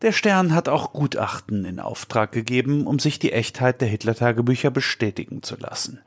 [0.01, 5.41] Der Stern hat auch Gutachten in Auftrag gegeben, um sich die Echtheit der Hitler-Tagebücher bestätigen
[5.41, 6.01] zu lassen.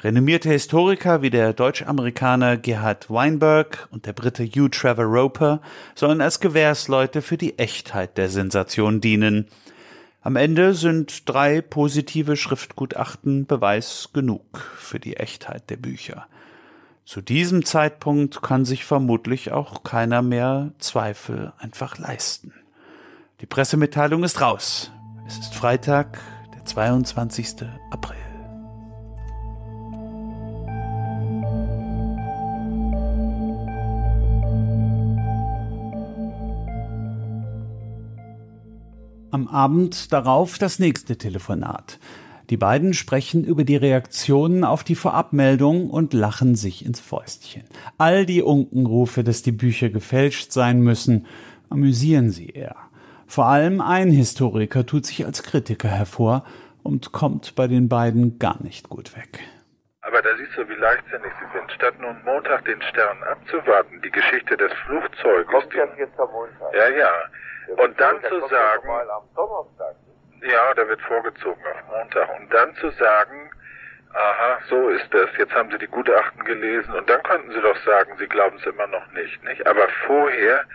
[0.00, 5.60] Renommierte Historiker wie der Deutsch-Amerikaner Gerhard Weinberg und der Brite Hugh Trevor Roper
[5.96, 9.48] sollen als Gewährsleute für die Echtheit der Sensation dienen.
[10.20, 16.28] Am Ende sind drei positive Schriftgutachten Beweis genug für die Echtheit der Bücher.
[17.04, 22.52] Zu diesem Zeitpunkt kann sich vermutlich auch keiner mehr Zweifel einfach leisten.
[23.42, 24.92] Die Pressemitteilung ist raus.
[25.26, 26.20] Es ist Freitag,
[26.54, 27.66] der 22.
[27.90, 28.16] April.
[39.32, 41.98] Am Abend darauf das nächste Telefonat.
[42.48, 47.64] Die beiden sprechen über die Reaktionen auf die Vorabmeldung und lachen sich ins Fäustchen.
[47.98, 51.26] All die Unkenrufe, dass die Bücher gefälscht sein müssen,
[51.70, 52.76] amüsieren sie eher.
[53.32, 56.44] Vor allem ein Historiker tut sich als Kritiker hervor
[56.82, 59.40] und kommt bei den beiden gar nicht gut weg.
[60.02, 61.72] Aber da siehst du, wie leichtsinnig sie sind.
[61.72, 65.46] Statt nun Montag den Stern abzuwarten, die Geschichte des Flugzeuges.
[65.46, 66.74] Kommt das jetzt am Montag?
[66.74, 67.10] ja, ja.
[67.82, 68.88] Und dann zu ja sagen,
[70.42, 72.28] ja, da wird vorgezogen auf Montag.
[72.38, 73.50] Und dann zu sagen,
[74.12, 75.30] Aha, so ist es.
[75.38, 78.66] Jetzt haben Sie die Gutachten gelesen und dann könnten Sie doch sagen, Sie glauben es
[78.66, 79.66] immer noch nicht, nicht?
[79.66, 80.66] Aber vorher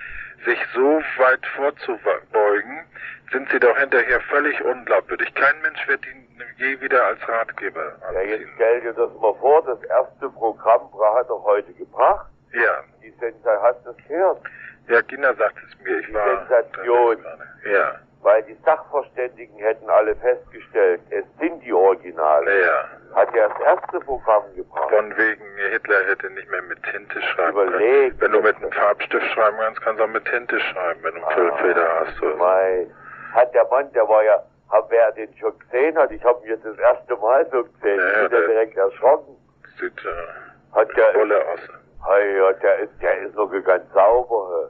[0.45, 2.85] sich so weit vorzubeugen,
[3.31, 5.33] sind Sie doch hinterher völlig unglaubwürdig.
[5.35, 6.27] Kein Mensch wird Ihnen
[6.57, 11.29] je wieder als Ratgeber Ja, jetzt stell dir das mal vor, das erste Programm hat
[11.29, 12.27] er heute gebracht.
[12.53, 12.83] Ja.
[13.03, 14.41] Die Sensation, hast du das gehört?
[14.87, 15.99] Ja, Gina sagt es mir.
[15.99, 16.47] Ich Die war.
[16.47, 17.17] Sensation.
[17.65, 17.99] Ja.
[18.27, 22.61] Weil die Sachverständigen hätten alle festgestellt, es sind die Originale.
[22.61, 22.83] Ja.
[23.15, 24.89] Hat ja das erste Programm gebracht.
[24.93, 28.19] Von wegen, Hitler hätte nicht mehr mit Tinte schreiben Überleg.
[28.19, 28.21] können.
[28.21, 31.23] Wenn du mit einem Farbstift schreiben kannst, kannst du auch mit Tinte schreiben, wenn du
[31.25, 32.21] einen Füllfeder hast.
[32.21, 32.37] Oder so.
[32.37, 32.87] Mei,
[33.33, 36.49] hat der Mann, der war ja, hab, wer den schon gesehen hat, ich habe ihn
[36.49, 39.37] jetzt das erste Mal so gesehen, Ja, ich bin ja der- direkt erschrocken.
[39.79, 41.59] Sieht äh, Hat der, Wolle aus.
[42.05, 44.69] hey, ja, der ist, der ist noch ganz sauber.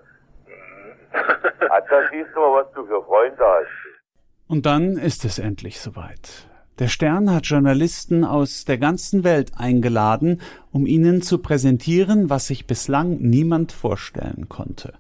[1.70, 3.98] Ah, da siehst du mal, was du für Freunde hast.
[4.48, 6.48] Und dann ist es endlich soweit.
[6.80, 10.42] Der Stern hat Journalisten aus der ganzen Welt eingeladen,
[10.72, 14.94] um ihnen zu präsentieren, was sich bislang niemand vorstellen konnte.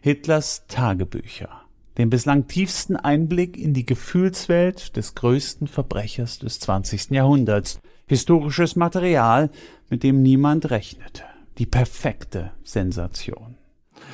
[0.00, 1.50] Hitlers Tagebücher.
[1.98, 7.10] Den bislang tiefsten Einblick in die Gefühlswelt des größten Verbrechers des 20.
[7.10, 7.80] Jahrhunderts.
[8.06, 9.50] Historisches Material,
[9.88, 11.22] mit dem niemand rechnete.
[11.58, 13.59] Die perfekte Sensation.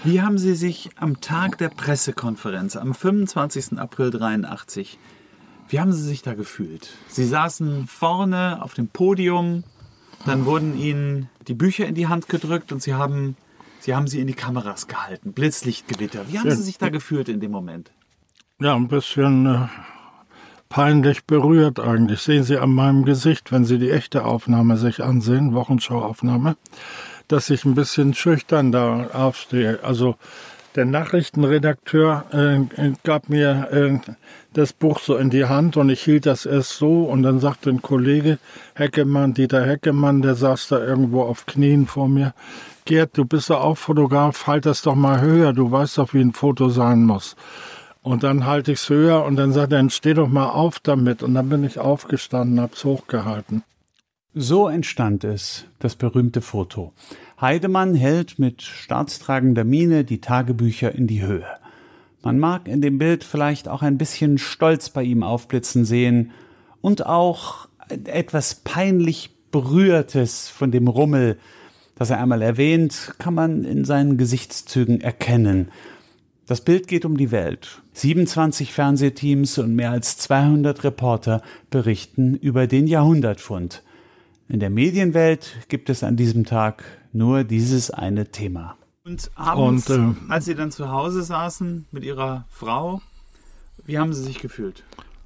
[0.07, 3.77] Wie haben Sie sich am Tag der Pressekonferenz, am 25.
[3.77, 5.01] April 83,
[5.69, 6.91] wie haben Sie sich da gefühlt?
[7.09, 9.65] Sie saßen vorne auf dem Podium,
[10.25, 13.37] dann wurden Ihnen die Bücher in die Hand gedrückt und Sie haben,
[13.81, 15.33] Sie haben sie in die Kameras gehalten.
[15.33, 16.29] Blitzlichtgewitter.
[16.29, 16.53] Wie haben.
[16.53, 17.91] Sie sich da gefühlt in dem Moment?
[18.61, 19.67] Ja, ein bisschen äh,
[20.69, 22.21] peinlich berührt eigentlich.
[22.21, 26.57] Sehen Sie an meinem Gesicht, wenn Sie die echte Aufnahme sich ansehen, Wochenschauaufnahme,
[27.29, 29.81] dass ich ein bisschen schüchtern da aufstehe.
[29.83, 30.17] Also
[30.77, 34.13] der Nachrichtenredakteur äh, gab mir äh,
[34.53, 37.71] das Buch so in die Hand und ich hielt das erst so und dann sagte
[37.71, 38.39] ein Kollege,
[38.75, 42.35] Heckemann, Dieter Heckemann, der saß da irgendwo auf Knien vor mir,
[42.85, 46.21] Gerd, du bist ja auch Fotograf, halt das doch mal höher, du weißt doch, wie
[46.21, 47.37] ein Foto sein muss.
[48.03, 50.79] Und dann halte ich es höher und dann sagt er, dann steh doch mal auf
[50.79, 51.25] damit.
[51.25, 53.65] Und dann bin ich aufgestanden, hab's hochgehalten.
[54.39, 56.93] So entstand es, das berühmte Foto.
[57.41, 61.47] Heidemann hält mit staatstragender Miene die Tagebücher in die Höhe.
[62.23, 66.33] Man mag in dem Bild vielleicht auch ein bisschen Stolz bei ihm aufblitzen sehen
[66.83, 71.39] und auch etwas peinlich Berührtes von dem Rummel,
[71.95, 75.69] das er einmal erwähnt, kann man in seinen Gesichtszügen erkennen.
[76.47, 77.81] Das Bild geht um die Welt.
[77.95, 83.83] 27 Fernsehteams und mehr als 200 Reporter berichten über den Jahrhundertfund.
[84.49, 88.77] In der Medienwelt gibt es an diesem Tag nur dieses eine Thema.
[89.05, 93.01] Und abends, Und, äh, als Sie dann zu Hause saßen mit Ihrer Frau,
[93.85, 94.85] wie haben Sie sich gefühlt?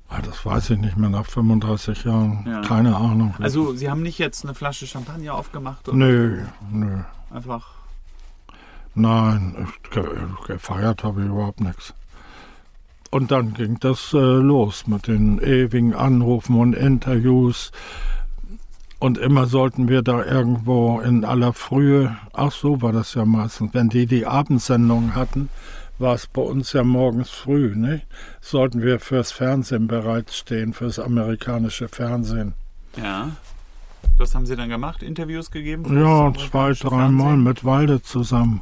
[0.08, 2.44] Ah, Das weiß ich nicht mehr nach 35 Jahren.
[2.46, 2.62] Ja.
[2.62, 3.34] Keine Ahnung.
[3.38, 6.98] Also Sie haben nicht jetzt eine Flasche Champagner aufgemacht und Nö, nö.
[7.30, 7.74] einfach
[8.94, 9.68] Nein,
[10.46, 11.94] gefeiert habe ich überhaupt nichts.
[13.12, 17.70] Und dann ging das äh, los mit den ewigen Anrufen und Interviews.
[19.00, 23.72] Und immer sollten wir da irgendwo in aller Frühe, ach so war das ja meistens,
[23.72, 25.48] wenn die die Abendsendung hatten,
[25.98, 28.02] war es bei uns ja morgens früh, ne?
[28.42, 32.52] Sollten wir fürs Fernsehen bereitstehen, fürs amerikanische Fernsehen.
[32.96, 33.30] Ja.
[34.18, 35.96] Das haben Sie dann gemacht, Interviews gegeben?
[35.98, 38.60] Ja, zwei, dreimal mit Walde zusammen.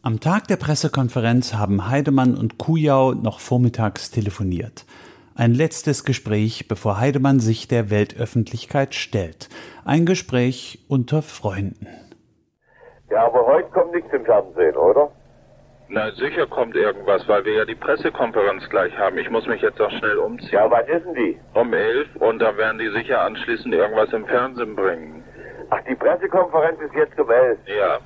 [0.00, 4.86] Am Tag der Pressekonferenz haben Heidemann und Kujau noch vormittags telefoniert.
[5.38, 9.48] Ein letztes Gespräch, bevor Heidemann sich der Weltöffentlichkeit stellt.
[9.84, 11.86] Ein Gespräch unter Freunden.
[13.08, 15.12] Ja, aber heute kommt nichts im Fernsehen, oder?
[15.86, 19.16] Na, sicher kommt irgendwas, weil wir ja die Pressekonferenz gleich haben.
[19.16, 20.50] Ich muss mich jetzt auch schnell umziehen.
[20.50, 21.38] Ja, wann ist denn die?
[21.54, 25.22] Um elf und da werden die sicher anschließend irgendwas im Fernsehen bringen.
[25.70, 27.60] Ach, die Pressekonferenz ist jetzt um elf.
[27.66, 28.00] Ja.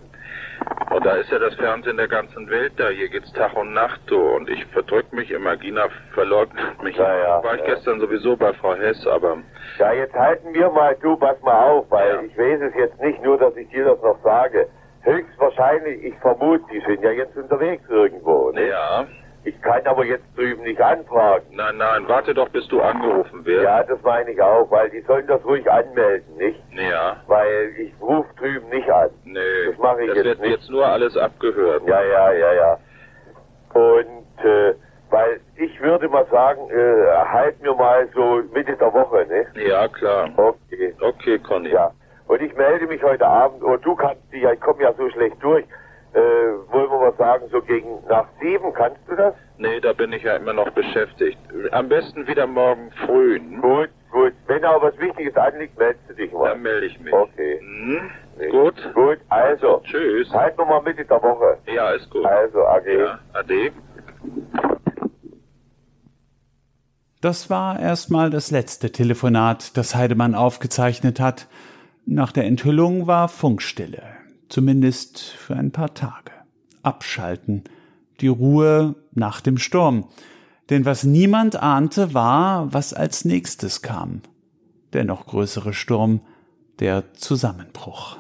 [0.95, 2.89] Und da ist ja das Fernsehen der ganzen Welt da.
[2.89, 4.19] Hier geht's Tag und Nacht so.
[4.19, 5.57] Und ich verdrück mich immer.
[5.57, 6.97] Gina verleugnet mich.
[6.97, 7.75] Ja, ja, War ich ja.
[7.75, 9.39] gestern sowieso bei Frau Hess, aber
[9.79, 13.23] Ja, jetzt halten wir mal, du, pass mal auf, weil ich weiß es jetzt nicht
[13.23, 14.69] nur, dass ich dir das noch sage.
[15.03, 18.51] Höchstwahrscheinlich, ich vermute, die sind ja jetzt unterwegs irgendwo.
[18.53, 18.69] Ne?
[18.69, 19.07] ja.
[19.45, 21.45] Ich kann aber jetzt drüben nicht anfragen.
[21.51, 23.65] Nein, nein, warte doch, bis du angerufen wirst.
[23.65, 26.61] Ja, das meine ich auch, weil die sollen das ruhig anmelden, nicht?
[26.71, 27.17] Ja.
[27.27, 29.11] Weil ich ruf drüben nicht an.
[29.25, 29.41] Nee.
[29.67, 30.51] Das mache ich das jetzt wird nicht.
[30.51, 31.83] jetzt nur alles abgehört.
[31.87, 32.79] Ja, ja, ja, ja.
[33.75, 34.75] Und äh,
[35.11, 39.47] weil ich würde mal sagen, äh, halt mir mal so Mitte der Woche, ne?
[39.55, 40.31] Ja, klar.
[40.37, 40.95] Okay.
[41.01, 41.71] Okay, Conny.
[41.71, 41.91] Ja.
[42.29, 45.11] Und ich melde mich heute Abend, und du kannst dich, ja, ich komme ja so
[45.11, 45.67] schlecht durch,
[46.15, 49.35] äh, wollen wir mal sagen, so gegen nach sieben, kannst du das?
[49.59, 51.39] Nee, da bin ich ja immer noch beschäftigt.
[51.71, 53.39] Am besten wieder morgen früh.
[53.61, 54.33] Gut, gut.
[54.47, 56.51] Wenn aber was Wichtiges anliegt, meldest du dich mal.
[56.51, 57.13] Dann melde ich mich.
[57.13, 57.61] Okay.
[57.61, 58.11] Hm?
[58.39, 58.49] Nee.
[58.49, 58.75] Gut.
[58.95, 59.81] Gut, also.
[59.85, 60.31] Tschüss.
[60.33, 61.59] Halt nochmal Mitte der Woche.
[61.67, 62.27] Ja, ist gut.
[62.27, 62.87] Also, AG.
[62.87, 63.73] Ja, ade.
[67.21, 71.47] Das war erstmal das letzte Telefonat, das Heidemann aufgezeichnet hat.
[72.05, 74.03] Nach der Enthüllung war Funkstille.
[74.53, 76.31] Zumindest für ein paar Tage.
[76.83, 77.65] Abschalten.
[78.21, 80.09] Die Ruhe nach dem Sturm.
[80.69, 84.21] Denn was niemand ahnte, war, was als nächstes kam.
[84.93, 86.21] Der noch größere Sturm,
[86.81, 88.19] der Zusammenbruch.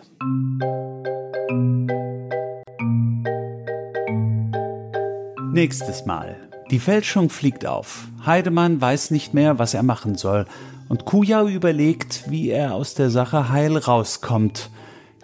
[5.53, 6.37] Nächstes Mal.
[6.71, 8.09] Die Fälschung fliegt auf.
[8.25, 10.47] Heidemann weiß nicht mehr, was er machen soll.
[10.89, 14.71] Und Kujau überlegt, wie er aus der Sache heil rauskommt.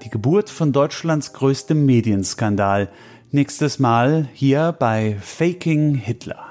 [0.05, 2.89] Die Geburt von Deutschlands größtem Medienskandal.
[3.31, 6.45] Nächstes Mal hier bei Faking Hitler.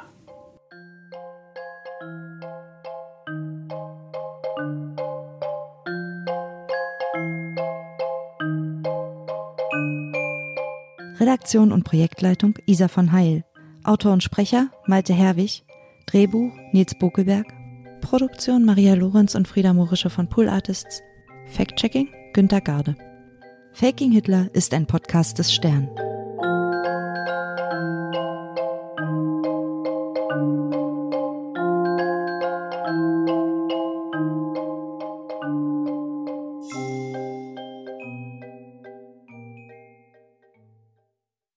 [11.19, 13.43] Redaktion und Projektleitung Isa von Heil.
[13.83, 15.63] Autor und Sprecher Malte Herwig.
[16.05, 17.47] Drehbuch Nils Bokelberg.
[18.01, 21.01] Produktion Maria Lorenz und Frieda Morische von Pool Artists.
[21.47, 22.95] Fact-Checking Günter Garde.
[23.79, 25.87] Faking Hitler ist ein Podcast des Stern.